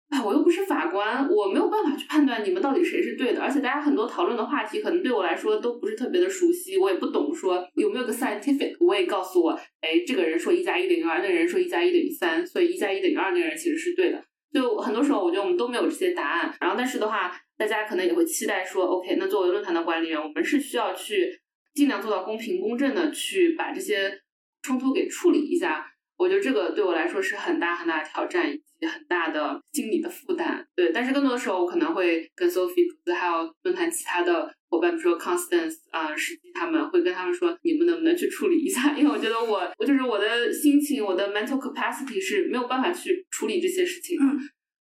[0.08, 3.40] 啊，我又不是法官，我没有办法去判断你们到底谁是对的。
[3.40, 14.20] 而且大家很多讨论的话题，可能对我来说都不是特别的熟悉，我也不懂说有没有个 scientific，我也告诉我，哎，这个人说一加一等于二，那个人说一加一等于三，所以一加一等于二那个人其实是对的。
[14.52, 16.52] 就很多时候，我觉得我们都没有这些答案。
[16.60, 17.32] 然后，但是的话。
[17.56, 21.40] 大家可能也会期待说，OK，那作为论坛的管理员，我们是需要去
[21.74, 24.20] 尽量做到公平公正的去把这些
[24.62, 25.86] 冲突给处理一下。
[26.18, 30.66] 我觉得这个对我来说是很大很大的挑战以及很大的心理的负担。
[30.74, 38.92] 对，但是更多的时候，我可能会跟 Sophie 还有论坛其他的伙伴，比如说 Constance 啊、实际他们会跟他们说，你们能不能去处理一下？
[38.96, 44.18] 因为我觉得我，我就是我的心情，我的 mental capacity 是没有办法去处理这些事情。
[44.18, 44.38] 嗯，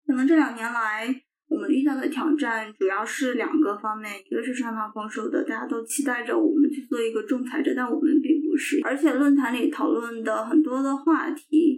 [0.07, 1.24] 可能这两年来。
[1.55, 11.74] 我们遇到的挑战主要是两个方面，一个是双方丰收的，大家都期待着我们去做一个仲裁者，但我们并不是，而且论坛里讨论的很多的话题。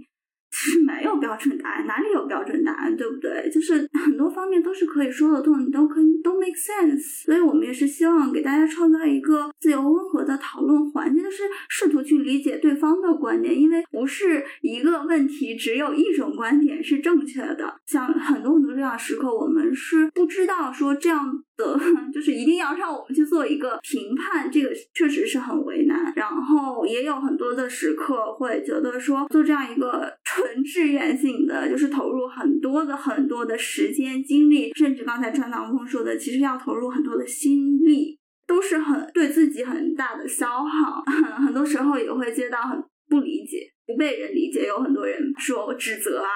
[0.67, 3.49] 是没有标准答案，哪里有标准答案，对不对？
[3.49, 7.23] 就是很多方面都是可以说得通，你都可以都 make sense。
[7.25, 17.79] 所以我们也是希望给大家创造一个自由温和的讨论环境，就是试图去理解对方的观点，因为不是一个问题只有一种观点是正确的。
[17.85, 21.43] 像很多很多这样时刻，我们是不知道说这样。
[21.57, 21.77] 的，
[22.13, 26.13] 就是一定要让我们去做一个评判，这个确实是很为难。
[26.15, 41.03] 然后也有很多的时刻会觉得说，做这样一个纯志愿性的，就是投入很多的很多的时间精力，甚至刚才川唐风说的，其实要投入很多的心力，都是很对自己很大的消耗。
[41.43, 43.71] 很多时候也会接到很不理解。
[43.87, 46.27] 不被人理解，有很多人说指责啊，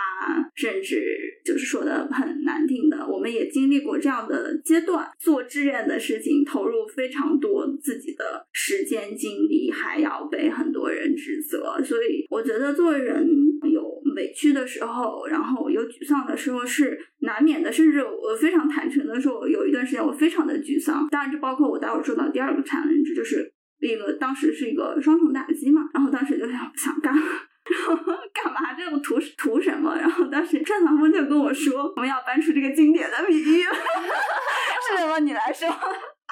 [0.55, 3.05] 甚至就是说的很难听的。
[3.05, 11.83] 我们也经历过这样的阶段，做志愿的事情，投入非常多自己的时间精力，还要被很多人指责。
[11.83, 13.27] 所以我觉得，作为人
[13.69, 17.69] 有委屈的时候，然后有沮丧的时候是难免的。
[17.69, 21.05] 甚至我非常坦诚的说，有一段时间我非常的沮丧。
[21.11, 23.51] 当然，这包括我待会儿说到第二个产能值，就是。
[23.81, 27.23] 那个当时是一个双重打击嘛，然后当时就想想干，然
[27.85, 27.95] 后
[28.33, 29.95] 干嘛这个图图什么？
[29.97, 33.63] 然后当时郑晓峰就跟我说，我们要搬出这个经典的比喻，
[34.89, 35.19] 是什么？
[35.19, 35.67] 你来说。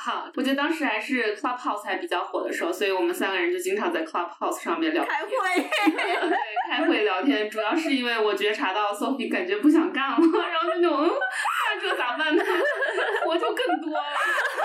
[0.01, 5.31] 好，我觉得当时还是 Clubhouse 还比较火的时候，所以我们三个人就经常在 Clubhouse 上面聊开会，
[5.91, 6.37] 对，
[6.69, 12.43] 开会聊天，主要是因为我觉察到 Sophie 感觉不想干了，然后那种，那这咋办呢？
[13.25, 14.03] 活就更多了，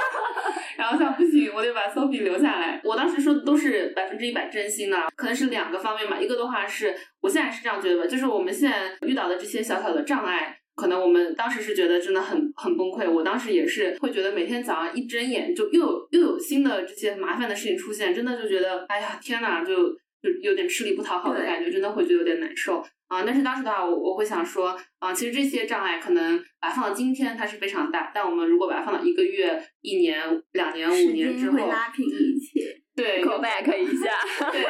[0.78, 2.80] 然后想不行，我得把 Sophie 留下来。
[2.84, 10.60] 我当时说的都是百分之一百真心的，可能是两个方面吧，一个的话是我现在是这样觉得吧，就是我们现在遇到的这些小小的障碍。
[10.74, 19.90] 可能我们当时是觉得真的很很崩溃，我当时也是会觉得每天早上一睁眼就又有又有新的这些麻烦的事情出现，真的就觉得哎呀天呐，就
[20.22, 22.84] 就有点吃力不讨好的感觉，真的会觉得有点难受。
[23.06, 30.18] 啊，但是当时的话，我我会想说，啊，其实这些障碍可能把它放到今天它是非常大，但我们如果把它放到一个月、一年、
[30.52, 32.64] 两年、五年之后，会拉平一切。
[32.96, 34.10] 对， call back 一下，
[34.50, 34.62] 对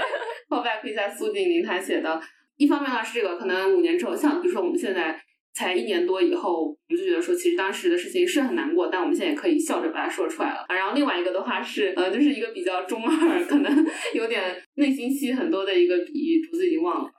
[0.48, 2.20] ，call back 一下苏锦林他写的，
[2.56, 5.18] 一方面的话是这个，可能五年之后，像比如说我们现在
[5.54, 10.66] 才一年多以后，我们就觉得说，其实当时的事情是很难过，但我们现在也可以笑着把它说出来了。
[10.68, 17.10] 然后另外一个的话是，呃，就是一个比较中二，可能 有点内心戏很多的一个比喻，竹子已经忘了。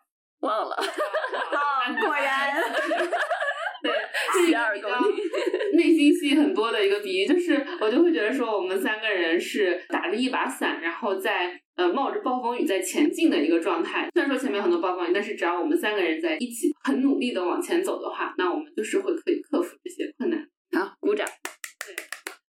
[0.42, 0.76] 忘了，
[2.02, 2.62] 果然，
[3.82, 3.92] 对，
[4.34, 4.90] 是一个比较
[5.74, 14.10] 内心戏很多的一个比喻，就是我就会觉得说，我们三个人是打着一把伞，然后在呃冒着暴风雨在前进的一个状态。
[14.14, 20.40] 虽然说前面很多暴风雨，但是只要我们三个人在一起很努力的往前走的话，那我们就是会可以克服这些困难。
[20.74, 21.28] 好，鼓掌。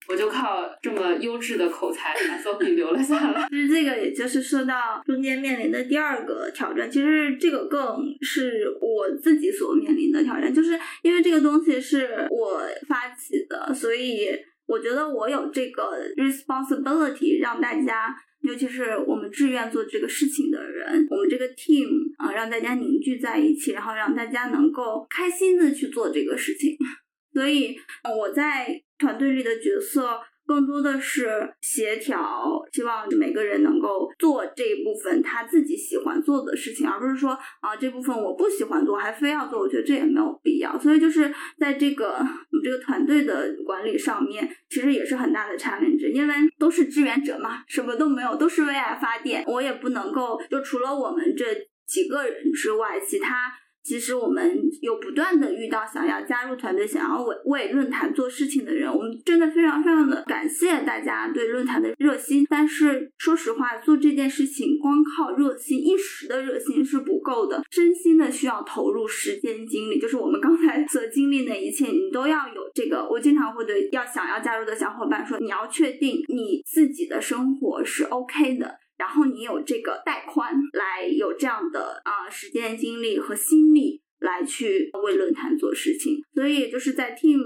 [0.09, 3.45] 我就靠这么优质的口才把 Sophie 留了下来。
[3.51, 14.29] 其实这个也就是说到中间面临的第二个挑战，其实这个更是我自己所面临的挑战，就是因为这个东西是我发起的，所以
[14.65, 26.77] 我觉得我有这个 responsibility 让大家，尤其是我们志愿做这个事情的人，我们这个 team 啊，让大家凝聚在一起，然后让大家能够开心的去做这个事情。
[27.33, 28.81] 所以我在。
[28.99, 40.79] 团队里的角色更多的是协调，希望每个人能够做这一部分他自己喜欢做的事情，而不是说啊这部分我不喜欢做还非要做，我觉得这也没有必要。
[40.79, 51.45] 所以就是在这个我们这个团队的管理上面，其实也是很大的 challenge，因为都是志愿者嘛，什么都没有，都是为爱发电，我也不能够就除了我们这
[51.85, 53.51] 几个人之外，其他。
[53.87, 62.45] 其实我们有不断的遇到想要加入团队、想要为为论坛做事情的人，我们真的非常非常的感谢大家对论坛的热心。
[62.49, 69.97] 但是说实话，做这件事情光靠热心一时的热心是不够的，真心的需要投入时间精力。
[69.97, 73.07] 就是我们刚才所经历的一切，你都要有这个。
[73.09, 78.79] 我经常会对要想要加入的小伙伴说，你要确定你自己的生活是 OK 的。
[78.97, 87.39] 然后你有这个带宽，来有这样的啊时间、精力和心力来去为论坛做事情，所以就是在 team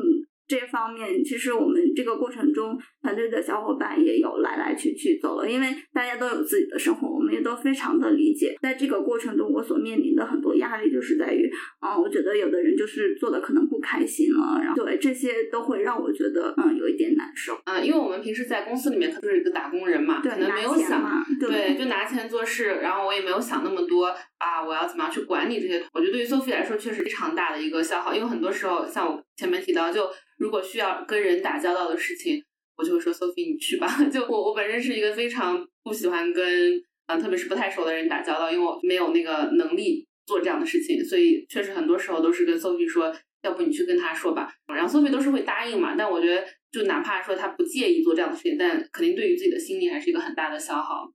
[0.48, 2.78] 这方面，其实我们这个过程中。
[3.02, 8.56] 团队的小伙伴也有来来去去走了，因为大家都有自己的生活，我们也都非常的理解。
[8.62, 11.50] 在这个过程中，我所面临的很多压力就是在于，
[11.82, 17.60] 嗯，我觉得有的人就是做的可能不开心了，然后对这些都会让我觉得，嗯，有一点难受。
[17.66, 24.06] 嗯，因为我们平时在公司里面就是一个打工人嘛，可能没有想，对，就拿钱做事，然后我也没有想那么多
[24.38, 25.84] 啊，我要怎么样去管理这些。
[25.92, 32.44] 我觉得对于 Sophie 来说，确实非常大的一个消耗，因为很多时候，像我前面提到，就如果需要跟人打交道到的事情。
[32.78, 33.88] 我就会说，Sophie，你去吧。
[34.10, 43.14] 就我，我本身是一个非常不喜欢跟，嗯，特别是不太熟的人打交道，因为我没有那个能力做这样的事情，所以确实很多时候都是跟 Sophie 说，
[43.44, 44.52] 要不你去跟他说吧。
[44.68, 45.96] 然后 Sophie 都是会答应嘛。
[45.96, 51.12] 但我觉得，就哪怕说他不介意做这样的事情，但肯定对于自己的心理还是一个很大的消耗。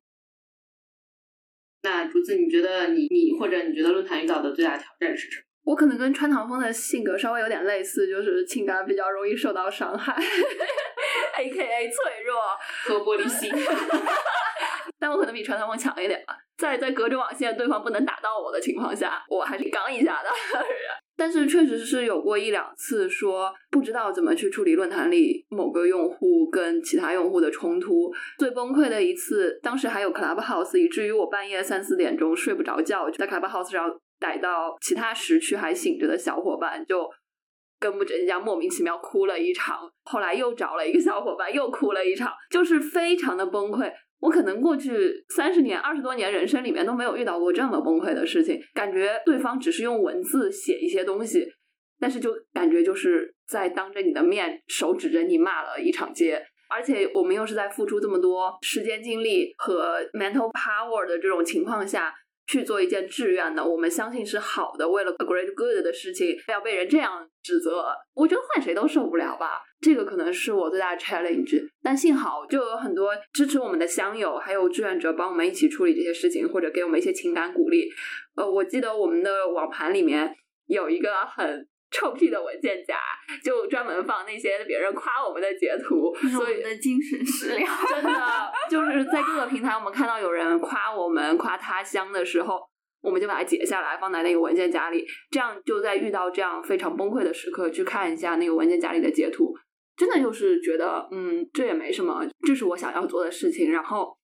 [1.82, 5.45] 那竹子，你觉得你你或者你觉得论坛遇到的最大挑战是什么？
[5.66, 10.14] 我可能跟川堂风的性格稍微有点类似，就是情感比较容易受到伤害，
[11.36, 12.40] A K A 脆弱
[12.84, 13.52] 和玻璃心。
[14.98, 20.30] 但我可能比川堂风强一点吧，在在隔着网线对方不能打到我的情况下，我还是刚一下的。
[21.18, 28.12] 但是确实是有过一两次说不知道怎么去处理论坛里某个用户跟其他用户的冲突。
[28.38, 33.90] 最崩溃的一次，当时还有 Clubhouse，以至于我半夜三四点钟睡不着觉，就在 Clubhouse 上。
[34.18, 37.08] 逮到其他时区还醒着的小伙伴，就
[37.78, 39.90] 跟不着人家莫名其妙哭了一场。
[40.04, 43.92] 后来又找了一个小伙伴，又哭了一场，就是非常的崩溃。
[44.20, 48.58] 我可能过去三十年、二十多年人生里面都没有遇到过这么崩溃的事情。
[48.72, 51.46] 感觉对方只是用文字写一些东西，
[52.00, 56.42] 但是就感觉就是在当着你的面手指着你骂了一场街。
[56.68, 62.12] 而且我们又是在付出这么多时间、精力和 mental power 的这种情况下。
[62.46, 69.60] 去做一件志愿的，我们相信是好的，为了 great good 的事情，要被人这样指责，我觉得换谁都受不了吧。
[69.80, 71.62] 这个可能是我最大的 challenge。
[71.82, 77.88] 但幸好就有很多支持我们的乡友，还有志愿者帮我们一起处理这些事情，或者给我们一些情感鼓励。
[78.36, 80.34] 呃，我记得我们的网盘里面
[80.66, 81.68] 有一个很。
[81.96, 82.98] 臭屁的文件夹，
[83.42, 87.74] 就专门放那些别人夸我们的截图，所以的精神食粮。
[87.88, 92.60] 真的就是在各个平台，我们看到有人夸我们、夸他乡的时候，
[93.00, 99.54] 我们就把它截下来放在那个文件夹里，这样就在遇到这样非常崩溃的时刻，去看一下那个文件夹里的截图，
[99.96, 103.72] 真的就是觉得，嗯，这也没什么，这是我想要做的事情。
[103.72, 104.14] 然后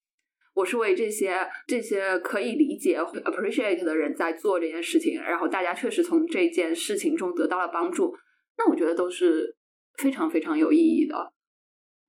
[0.53, 1.35] 我是为这些
[1.67, 8.15] 这些可以理解、appreciate 的人在做这件事情，然后大家确实从这件事情中得到了帮助，
[8.57, 9.55] 那我觉得都是
[9.97, 11.33] 非常非常有意义的。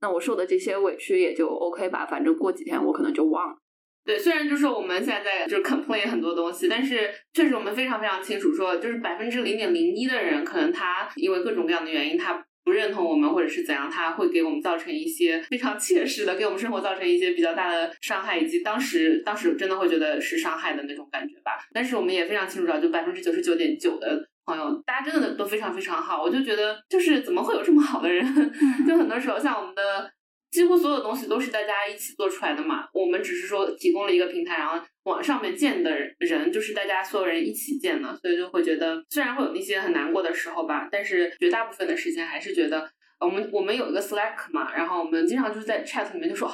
[0.00, 3.56] 那我受的这些委屈也就 OK 吧，反正过几天我可能就忘了。
[4.04, 21.52] 对，虽然就是我们现在就是 complain 很多东西，但是确实我们非常非常清楚，说就是百分之零点零一的人，可能他因为各种各样的原因，他不认同我们，或者是怎样，他会给我们造成一些非常切实的，给我们生活造成一些比较大的伤害，以及当时当时真的会觉得是伤害的那种感觉吧。
[21.72, 26.22] 但是我们也非常清楚知道，就百分之九十九点九的朋友，大家真的都非常非常好。
[26.22, 28.24] 我就觉得，就是怎么会有这么好的人？
[28.88, 30.10] 就很多时候，像我们的。
[30.54, 35.90] 几乎所有东西都是大家一起做出来的嘛，我们只是说提供了一个平台，然后往上面建的
[36.20, 42.88] 人就是大家所有人一起建的，所以就会觉得虽然会有那些很难过的时候吧，但是绝大部分的时间还是觉得
[43.18, 46.48] 我们我们有一个 Slack 嘛，然后我们经常就是在 chat 里面就说。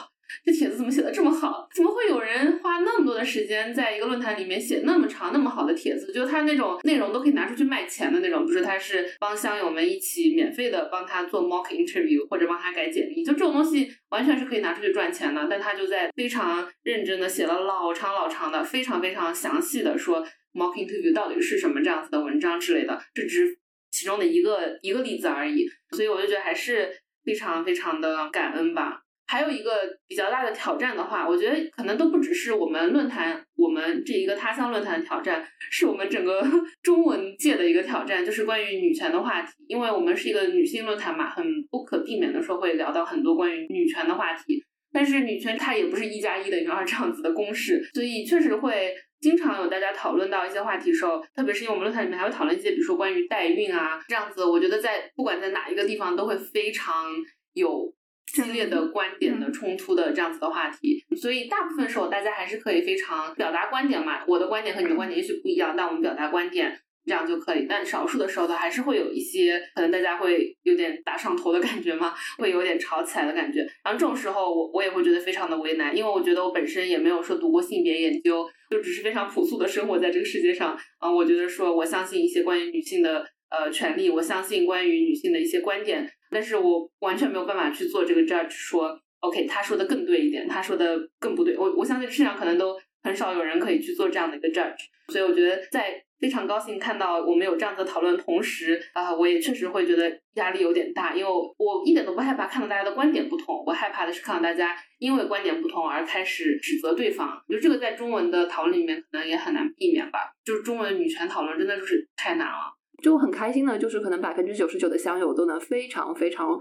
[0.45, 1.69] 这帖子怎么写的这么好？
[1.75, 6.13] 怎么会有人花那么多的时间在一个论坛里面写那么长、那么好的帖子？
[6.13, 8.63] 就他那种内容都可以拿出去卖钱的那种，不是？
[8.63, 15.47] 他是帮乡友们一起免费的帮他做 mock interview 或者帮他改简历，就这种东西完全是可以拿出去赚钱的。
[15.49, 23.59] 但他就在非常认真的写了老长老长的、非常非常详细的说 mock interview 到底是什么这样子的文章之类的，这只
[23.91, 25.67] 其中的一个一个例子而已。
[25.91, 26.91] 所以我就觉得还是
[27.25, 29.03] 非常非常的感恩吧。
[29.31, 29.71] 还有一个
[30.09, 36.43] 比较大的挑战的话，我觉得可能都不只是我们论坛，我们这一个他乡论坛的挑战，是我们整个
[36.83, 39.53] 中文界的一个挑战，就是关于女权的话题。
[39.69, 44.65] 因为我们是一个女性论坛嘛，很不可避免的说会聊到很多关于女权的话题。
[44.93, 57.07] 但是女权它也不是一加一等于二这样子的公式，所以确实会经常有大家讨论到一些话题时候，特别是因为我们论坛里面还会讨论一些，比如说关于代孕啊这样子，我觉得在不管在哪一个地方都会非常
[57.53, 57.95] 有。
[58.33, 64.25] 激烈的观点的冲突的这样子的话题，所以大部分时候大家还是可以非常表达观点嘛。
[64.27, 67.67] 我的观点和你的观点也许不一样，但我们表达观点这样就可以。
[67.69, 73.61] 但少数的时候，呢，还是会有一些可能大家会有点打上头的感觉嘛，会有点吵起来的感觉。
[73.85, 80.79] 然后这种时候，我我也会觉得非常的为难，因为我觉得我本身也没有说读过性别研究，就只是非常朴素的生活在这个世界上。
[80.99, 86.09] 啊，我觉得说我相信一些关于女性的呃权利，我相信关于女性的一些观点。
[86.31, 91.57] 但是我完全没有办法去做这个 judge，说 OK，他说的更对一点，他说的更不对。
[91.59, 94.79] 我我相信世上可能都很少有人可以去做这样的一个 judge，
[95.09, 107.43] 所以我觉得在非常高兴看到我们有这样的讨论，同时啊，我也确实会觉得压力有点大，因为我一点都不害怕看到大家的观点不同，我害怕的是看到大家因为观点不同而开始指责对方。
[107.49, 112.77] 我觉得这个在中文的讨论里面可能也很难避免吧，就是中文女权讨论真的就是太难了。
[113.03, 116.59] 就很开心的，就是可能百分之九十九的乡友都能非常非常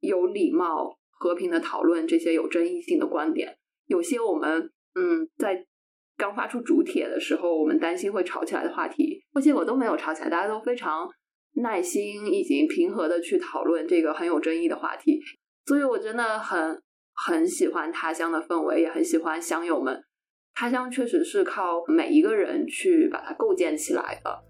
[0.00, 3.56] 有礼貌、和平的讨论这些有争议性的观点。
[3.86, 5.66] 有些我们嗯在
[6.16, 11.08] 刚发出主帖的时候，我们担心会吵起来的话题，结果都没有吵起来，大家都非常
[11.54, 15.20] 耐心以及平和的去讨论这个很有争议的话题。
[15.66, 16.80] 所以我真的很
[17.14, 20.00] 很喜欢他乡的氛围，也很喜欢乡友们。
[20.54, 24.44] 他乡确实是靠每一个人去把它构建起来的。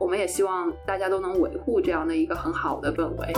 [0.00, 3.32] 我们也希望大家都能维护这样的一个很好的氛围。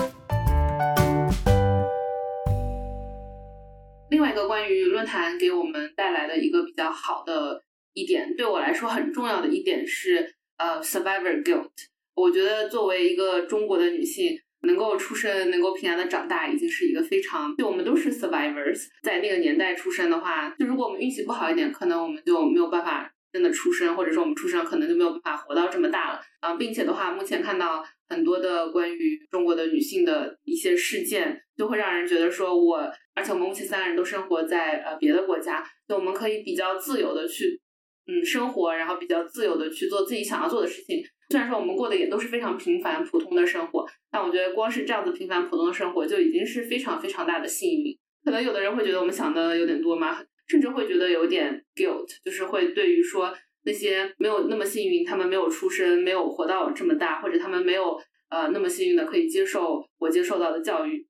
[4.11, 7.63] 另外一个关于论坛给我们带来的一个比较好的
[7.95, 11.71] 一点，对我来说很重要的一点是，呃，survivor guilt。
[12.15, 17.57] 我觉得作为一个中国的女性，能够出生、能够平安的长大，已经是一个非常……
[17.57, 23.11] 就我们都是 survivors，在那个年代出生的话，就如果我们运气不好一点，可能我们就没有办法。
[23.33, 37.61] 真的出生，或者说我们出生可能就没有办法活到这么大了啊，并且的话，目前看到很多的关于中国的女性的一些事件，就会让人觉得说，我而且我们目前三个人都生活在呃别的国家，就我们可以比较自由的去
[38.07, 41.03] 嗯生活，然后比较自由的去做自己想要做的事情。
[41.29, 47.97] 虽然说我们过的也都是非常平凡普通的生活，但我觉得光是这样子平凡普通的生活就已经是非常非常大的幸运。
[48.25, 50.21] 可能有的人会觉得我们想的有点多吗？
[50.51, 53.33] 甚至会觉得有点 guilt，就是会对于说
[53.63, 57.97] 那些没有那么幸运，他们没有出生，没有活到这么大，或者他们没有
[58.31, 61.07] 呃那么幸运的可以接受我接受到的教育，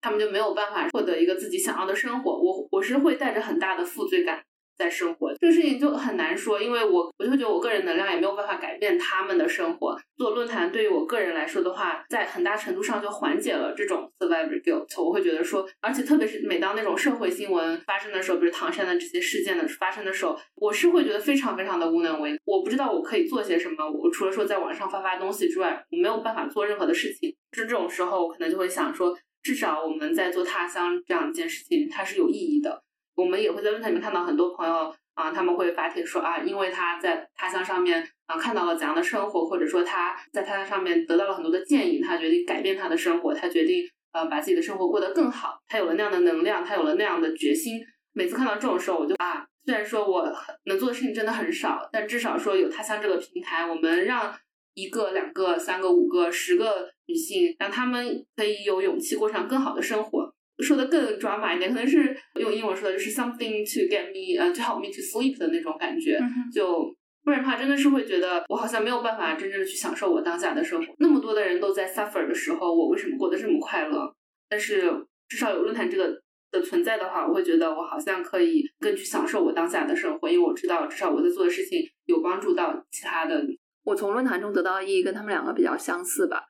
[0.00, 2.32] 他们就没有办法获得一个自己想要的生活。
[2.32, 4.42] 我我是会带着很大的负罪感。
[4.76, 9.96] 在生活这个事情就很难说，因为我我就觉得我个人能量也没有办法改变他们的生活。
[10.16, 15.02] 做论坛对于我个人来说的话，在很大程度上就缓解了这种 survivor guilt。
[15.02, 22.38] 我会觉得说，而且特别是每当那种社会新闻发生的时候，比如唐山的这些事件的发生的时候，我是会觉得非常非常的无能为力。
[22.44, 27.34] 我不知道我可以做些什么，我除了说在网上发发东西之外，我没有办法做任何的事情。
[27.52, 32.82] 就这种时候，我可能就会想说，至少我们在做他乡这样一件事情，它是有意义的。
[33.14, 47.80] 我们也会在论坛里面看到很多朋友啊，他们会发帖说啊，因为他在他乡上面啊看到了怎样的生活，或者说他在他乡上面得到了很多的建议，他决定改变他的生活，他决定呃把自己的生活过得更好，他有了那样的能量，他有了那样的决心。
[48.12, 50.32] 每次看到这种时候，我就啊，虽然说我
[50.64, 54.34] 能做的事情真的很少，但至少说有他乡这个平台，我们让
[54.74, 60.33] 一个、两个、三个、五个、十个女性，让他们可以有勇气过上更好的生活。
[60.62, 66.18] 说的更 drama 一点，可能是用英文说的就是 something to get me 呃 to help me to sleep 的那种感觉，
[66.52, 66.84] 就
[67.24, 70.94] 不然的话真的是会觉得我好像没有办法真正的去享受我当下的生活。
[70.98, 74.14] 那么多的人都在 suffer 的时候，我为什么过得这么快乐？
[74.48, 74.82] 但是
[75.28, 76.14] 至少有论坛这个
[76.52, 83.42] 的存在的话，我会觉得我好像可以更去享受我当下的生活，因为我知道至少我在做的事情有帮助到其他的。
[83.82, 86.42] 我从论坛中得到的意义跟他们两个比较相似吧。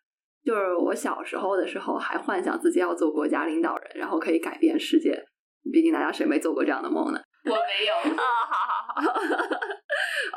[0.44, 5.24] 就是我小时候的时候，还幻想自己要做国家领导人，然后可以改变世界。
[5.72, 7.20] 毕竟大家谁没做过这样的梦呢？
[7.46, 9.12] 我没有 啊，好好好。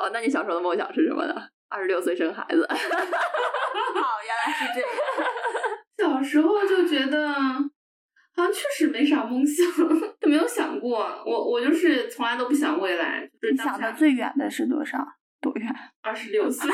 [0.04, 1.34] 哦，那你小时候的梦想是什么呢？
[1.68, 2.66] 二十六岁生孩子。
[2.66, 2.76] 好，
[4.24, 4.88] 原来是这样。
[5.98, 9.66] 小时候就觉得好像确实没啥梦想，
[10.20, 11.00] 就没有想过。
[11.26, 13.28] 我我就是从来都不想未来。
[13.50, 14.96] 你想的最远的是多少？
[15.42, 15.68] 多远？
[16.02, 16.70] 二十六岁。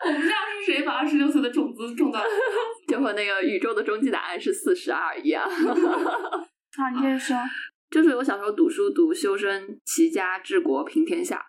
[0.00, 2.22] 我不知道是谁把二十六岁的种子种到，
[2.88, 5.46] 就和那个宇宙的终极答案是四十二一样。
[6.76, 7.36] 好，你接着说。
[7.90, 11.42] 就是我小时候读书读修身齐家治国平天下，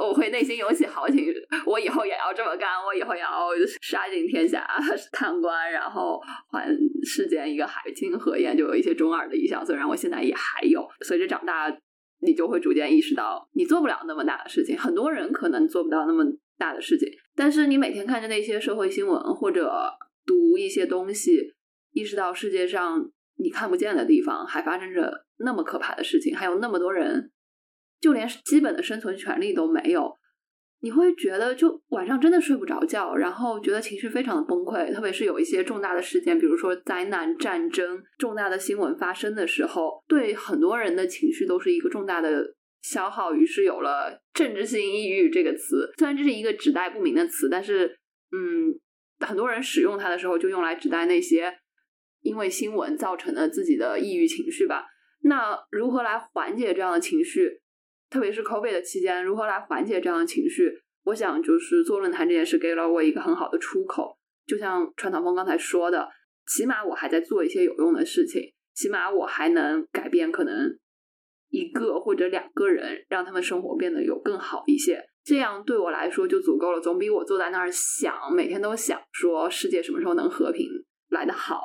[0.00, 1.26] 我会内心涌起豪情，
[1.66, 3.48] 我以后也要这么干，我以后也要
[3.82, 4.66] 杀尽天下
[5.12, 6.20] 贪官，然后
[6.50, 6.68] 还
[7.04, 9.64] 世间一个海清河晏，就有一些中二的意象。
[9.64, 11.74] 虽然我现在也还有，随着长大，
[12.20, 14.78] 你就会逐渐意识到，你做不了那么大的事情。
[14.78, 16.24] 很多人可能做不到那么。
[16.62, 19.68] 大的事情，但是你每天看着那些社会新闻或者
[20.24, 21.54] 读一些东西，
[21.92, 27.32] 意识到世界上你看不见的地方还发生着那么可怕的事情，还有那么多人
[28.00, 30.16] 就连基本的生存权利都没有，
[30.80, 34.94] 你会觉得就晚上真的睡不着觉，然后觉得情绪非常的崩溃。
[34.94, 42.54] 特别是有一些重大的事件，比如说灾难、战争、重大的新闻发生的时候，对很多人的情绪都是一个重大的。
[42.82, 45.90] 消耗，于是有了政治性抑郁这个词。
[45.96, 47.96] 虽然这是一个指代不明的词，但是，
[48.32, 48.74] 嗯，
[49.26, 51.56] 很多人使用它的时候就用来指代那些
[52.20, 54.86] 因为新闻造成的自己的抑郁情绪吧。
[55.24, 57.60] 那如何来缓解这样的情绪？
[58.10, 60.82] 特别是 COVID 的期间，如何来缓解这样的情绪？
[61.04, 64.18] 我想，就是做论坛这件事给了我一个很好的出口。
[64.46, 66.08] 就像川唐风刚才说的，
[66.46, 70.78] 起码我还在做一些有用的事情，起码我还能改变可能。
[71.52, 80.66] 一个或者两个人，让他们生活变得有更好一些，这样对我来说就足够了，总比我坐在那儿想，每天都想说世界什么时候能和平
[81.10, 81.60] 来得好。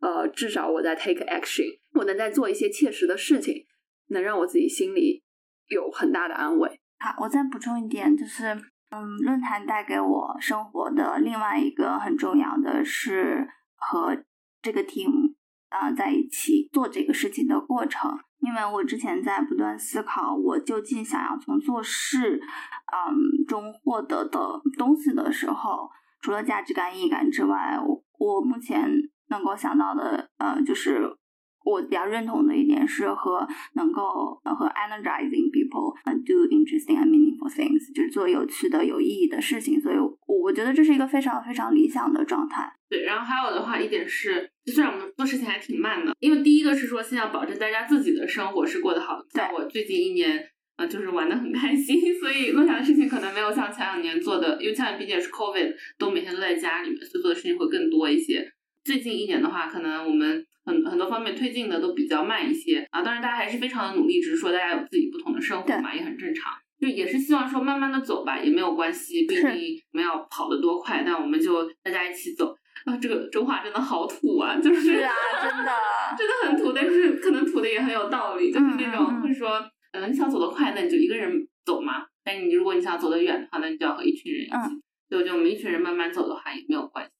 [0.00, 3.66] 呃，至少我在 take action，我能在做一些切实的事情，
[4.10, 5.24] 能让我自己心里
[5.68, 6.80] 有很大的安慰。
[7.00, 8.44] 好，我再补充一点，就是
[8.90, 14.16] 嗯，论坛带给我生活的另外一个很重要的是和
[14.62, 15.34] 这个 team
[15.72, 18.10] 啊在一起做这个事情的过程。
[18.40, 24.38] 因为我之前在不断思考，我究竟想要从做事，嗯中获得的
[24.76, 25.88] 东西的时候，
[26.20, 28.88] 除了价值感、意义感之外，我我目前
[29.28, 31.16] 能够想到的，呃，就是。
[31.64, 34.02] 我比较认同的一点是和能够
[34.44, 35.94] 和 energizing people
[36.24, 39.80] do interesting and meaningful things，就是做有趣的、有意义的事情。
[39.80, 39.96] 所以，
[40.26, 42.72] 我觉得这是一个非常非常理想的状态。
[42.88, 49.18] 对，然后还有的话，一点是，虽然我们做事情还挺慢的，因为第一个是说，先要保证大家自己的生活是过得好。
[49.32, 50.44] 像我最近一年，
[50.76, 58.46] 呃，就是玩的很开心， 所以梦想的事情可能没有像前两年做的，因为前两年毕竟是 covid，都每天都在家里面，所以做的事情会更多一些。
[58.84, 60.44] 最近一年的话，可能我们。
[60.64, 66.52] 很很多方面推进的都比较慢一些啊，当然大家还是非常的努力，只是说大家有自己不同的生活嘛，也很正常。
[66.78, 72.52] 就也是希望说慢慢的走吧，也没有关系，不一定我们要跑得多快，那我们就大家一起走。
[72.84, 75.72] 啊，这个中华真的好土啊，就是是啊，真的
[76.18, 81.30] 真的很土，但是可能土的也很有道理，就是那种会说，嗯，你想走得快，那你就一个人
[81.64, 82.04] 走嘛。
[82.24, 84.82] 但你如果你想走得远的话，那你就要和一群人一起。
[85.08, 87.12] 所以我觉得我们一群人慢慢走的话也没有关系。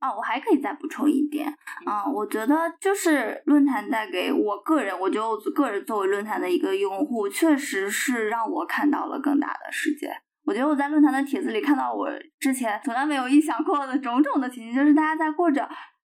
[0.00, 1.46] 啊，我还可以再补充一点，
[1.86, 10.10] 嗯，我觉得就是论坛带给我个人，我觉得我个人作为论坛的一个用户，确实是让我看到了更大的世界。
[10.46, 15.68] 我觉得我在论坛的帖子里看到我之前从来没有意想过的种种的情景，就是大家在过着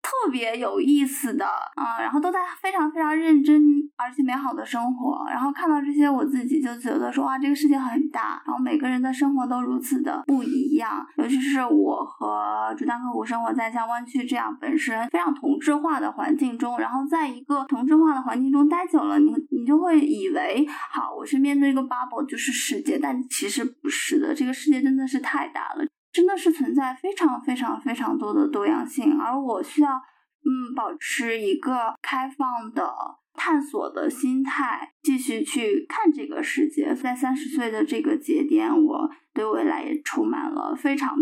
[0.08, 1.46] 特别有意思的，
[1.76, 3.62] 嗯，然后都在非常非常认真
[3.98, 5.26] 而且美好的生活。
[5.30, 11.06] 然后看到这些，我自己就觉得说哇，这个世界很大，然后每个人的生活都如此的不一样。
[11.18, 25.86] 尤其是我和朱丹克谷生活在像湾区这样本身非常同质化的环境中，然后在一个同质化的环境中待久了，你你就会以为好，我身边的这个 bubble 就是世界，但其实不是的，这个世界真的是太大了。
[26.18, 32.92] 真的是存在非常非常非常多的多样性，而我需要嗯保持一个开放的
[33.36, 36.96] 探索的心态，继续去看这个世界。
[36.96, 41.16] 在三十岁的这个节点，我对未来也充满了非常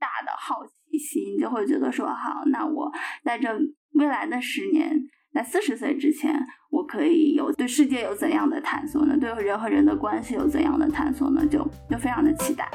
[0.00, 2.92] 大的好奇心，就会觉得说好，那我
[3.22, 3.56] 在这
[3.92, 5.00] 未来的十年，
[5.32, 9.16] 在四十岁之前，我可以有对世界有怎样的探索呢？
[9.16, 11.46] 对人和人的关系有怎样的探索呢？
[11.46, 12.68] 就就非常的期待。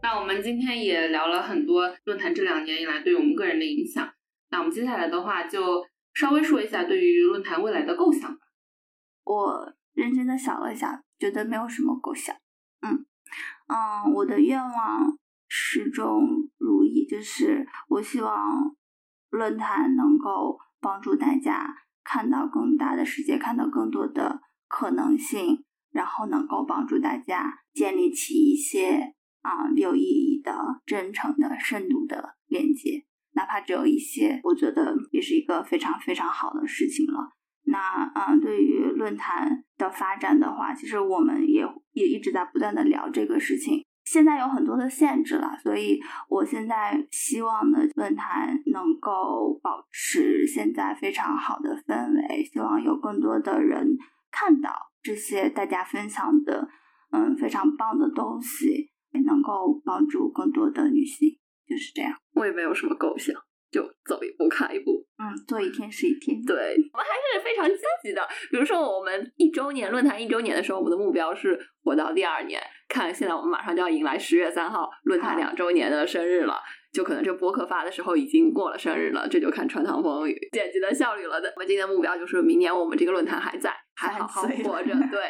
[0.00, 4.08] 那我们今天也聊了很多论坛这两年以来对我们个人的影响。
[4.50, 5.84] 那我们接下来的话就
[6.14, 8.38] 稍微说一下对于论坛未来的构想吧。
[9.24, 12.34] 我认真的想了一下，觉得没有什么构想。
[12.80, 13.04] 嗯
[13.66, 15.18] 嗯，我的愿望
[15.48, 18.74] 始终如一，就是我希望
[19.30, 29.16] 论坛能够帮助大家看到更大的世界，看到更多的可能性，然后能够帮助大家建立起一些。
[29.42, 30.52] 啊，有意义的、
[30.86, 37.30] 真诚的、深度的连接，哪怕只有一些，我觉得也是一个非常非常好的事情了。
[37.64, 41.62] 那嗯，对于论坛的发展的话，其实我们也
[41.92, 43.84] 也一直在不断的聊这个事情。
[44.04, 53.98] 现在有很多的限制了，所以我现在希望呢，论坛能够保持现在非常好的氛围，希望有更多的人
[54.30, 54.72] 看到
[55.02, 56.66] 这些大家分享的
[57.12, 58.90] 嗯非常棒的东西。
[59.12, 61.30] 能够帮助更多的女性，
[61.66, 62.12] 就是这样。
[62.34, 63.34] 我也没有什么构想，
[63.70, 65.06] 就走一步看一步。
[65.18, 66.40] 嗯，做一天是一天。
[66.44, 66.54] 对，
[66.92, 68.22] 我们还是非常积极的。
[68.50, 72.60] 比如说，我们一周年论坛一周年的时候，我们的目标是活到第二年。
[72.88, 76.58] 看，现在我们马上就要迎来十月三号论坛两周年的生日了，
[76.92, 79.26] 就可能这播客发的时候已经过了生日了。
[79.28, 81.52] 这就看穿堂风剪辑的效率了的。
[81.56, 84.94] 我们今天的目标就是明年我们这个论坛还在，还好好活着。
[85.10, 85.20] 对。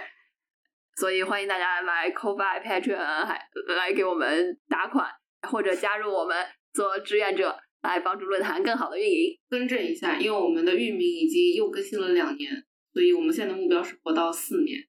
[0.99, 3.41] 所以欢迎大家来 Co Buy Patreon，还
[3.77, 5.07] 来给我们打款，
[5.49, 6.37] 或者加入我们
[6.73, 9.39] 做志愿者，来帮助论坛更好的运营。
[9.49, 12.51] 更正一下，因为我们的域名已经又更新了两年，
[12.93, 14.81] 所以我们现在的目标是活到四年。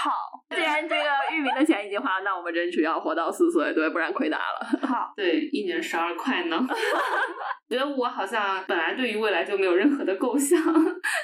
[0.00, 0.12] 好，
[0.54, 4.64] 既然这个 域名的钱已经花了，那我们争取要活到四岁，对，不然亏大了。
[4.86, 6.64] 好，对，一年十二块呢。
[7.68, 10.62] 觉得我好像本来对于未来就没有任何的构想，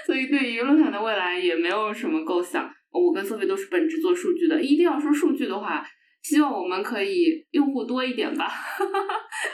[0.04, 2.68] 所以对于论坛的未来也没有什么构想。
[2.90, 5.84] 我跟苏菲都是本职做数据的，一定要说数据的话，
[6.22, 8.50] 希望我们可以用户多一点吧，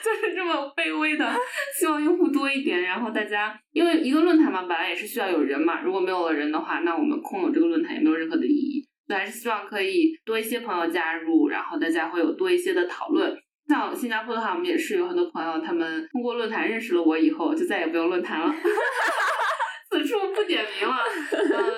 [0.02, 1.30] 就是这么卑微的，
[1.78, 13.36] 希望用户多一点，然后大家因为一个论坛嘛，本来也是需要有人嘛，如果没有了人的话，那我们空有这个论坛也没有任何的意义，所以还是希望可以多一些朋友加入，然后大家会有多一些的讨论。
[13.66, 18.54] 像新加坡的话，我们也是有很多朋友，他们通过论坛认识了我以后，就再也不用论坛了，
[19.90, 20.94] 此处不点名了，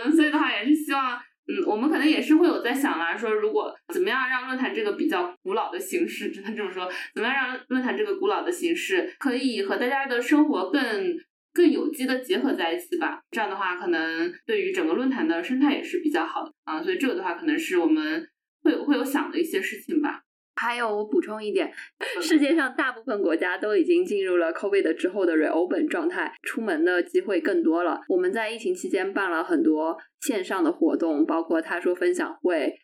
[0.05, 1.19] 嗯，所以的话也是希望。
[1.49, 10.81] 嗯，我们可能也是会有在想啦，说如果怎么样让论坛这个比较古老的形式，只能这么说，怎么样让论坛这个古老的形式可以和大家的生活更
[11.53, 13.21] 更有机的结合在一起吧？
[13.31, 16.83] 这样的话，可能对于整个论坛的生态也是比较好的啊。
[16.83, 18.27] 所以这个的话，可能是我们
[18.63, 20.23] 会会有想的一些事情吧。
[20.55, 21.73] 还有我补充一点，
[22.21, 28.03] 世界上大部分国家都已经进入了 COVID 之后的 reopen 状态，出门的机会更多了。
[28.09, 32.75] 我们在疫情期间办了很多线上的活动，包括他说分享会、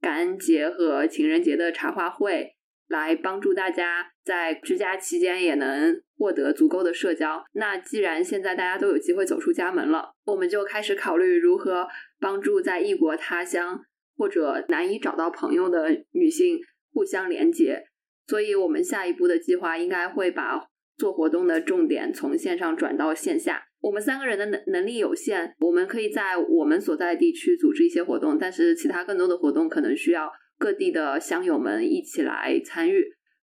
[0.00, 2.56] 感恩节和情人节的茶话会，
[2.88, 7.42] 来帮助大家在居家期间也能获得足够的社交。
[7.54, 11.88] 那既然现在大家都有机会走出家门了，我们就开始考虑如何
[12.20, 13.80] 帮助在异国他乡
[14.16, 16.60] 或者难以找到朋友的女性。
[16.94, 17.84] 互相连接，
[18.26, 20.60] 所以我们下一步的计划应该会把
[20.98, 23.62] 做活动的重点从线上转到线下。
[23.80, 33.02] 我们三个人的能能力有限，我们可以在我们所在地区组织一些活动，但是其他更多的活动可能需要各地的乡友们一起来参与。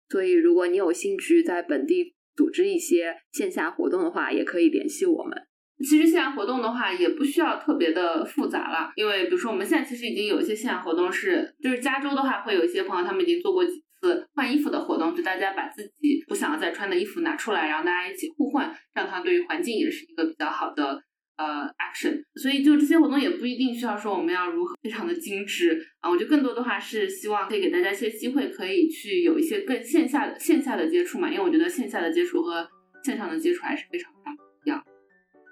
[0.10, 5.38] 所以，如果你有兴趣在本地组织一些线下活动的话，也可以联系我们。
[5.84, 20.98] 其实线下活动的话，也不需要特别的复杂了，因为比如说我们现在其实已经有一些线下活动是，就是加州的话会有一些朋友他们已经做过几次换衣服的活动，就大家把自己不想要再穿的衣服拿出来，然后大家一起互换，这样的话对于环境也是一个比较好的
[21.38, 32.68] 呃 action，所以就这些活动也不一定需要说我们要如何非常的精致啊，我觉得更多的话是希望可以给大家一些机会，可以去有一些更线下的线下的接触嘛，因为我觉得线下的接触和
[33.04, 34.84] 线上的接触还是非常非常不一样。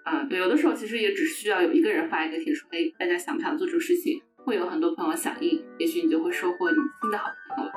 [0.06, 7.72] 啊，对，有的时候其实也只需要有一个人发一个帖说，哎，大家想不想做这个事情，会有很多朋友响应，也许你就会收获你新的好朋友。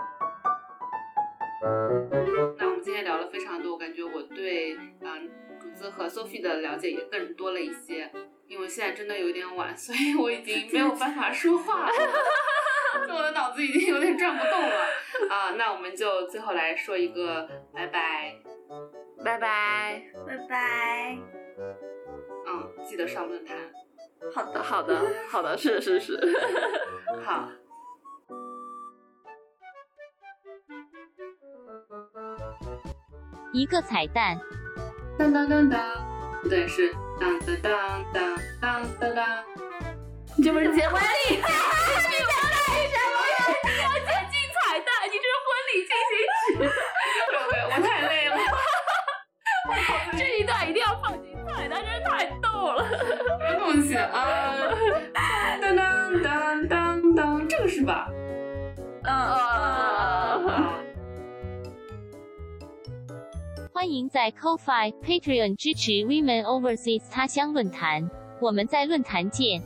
[2.58, 8.10] 那我们今天聊了非常多，我感觉我对嗯竹子和 Sophie 的了解也更多了一些，
[8.46, 11.92] 因为现在真的有点晚，所以我已经没有办法说话了，
[13.12, 14.76] 我的脑子已经有点转不动了
[15.30, 15.50] 啊。
[15.56, 18.36] 那我们就最后来说一个拜拜，
[19.24, 21.18] 拜拜，拜拜。
[22.48, 23.56] 嗯，记得上论坛。
[24.32, 26.18] 好的，好的，好的，是是是，
[27.24, 27.48] 好。
[33.56, 34.38] 一个彩蛋。
[35.18, 35.80] 当当当当，
[36.42, 39.26] 不对，是当当当当当当当。
[40.44, 41.06] 这不是结婚礼？
[41.30, 41.48] 你交代
[42.76, 43.00] 一下，
[43.82, 46.12] 要接进彩蛋，你这是婚礼进行
[46.44, 46.68] 曲。
[47.32, 48.36] 对，我太累了。
[50.18, 52.86] 这一段一定要放进彩蛋，真是太逗了。
[52.86, 52.94] 什
[53.40, 54.68] 么东西啊？
[63.86, 68.10] 欢迎在 Ko-fi Patreon 支持 Women Overseas 他乡论坛，
[68.40, 69.62] 我们在论坛见。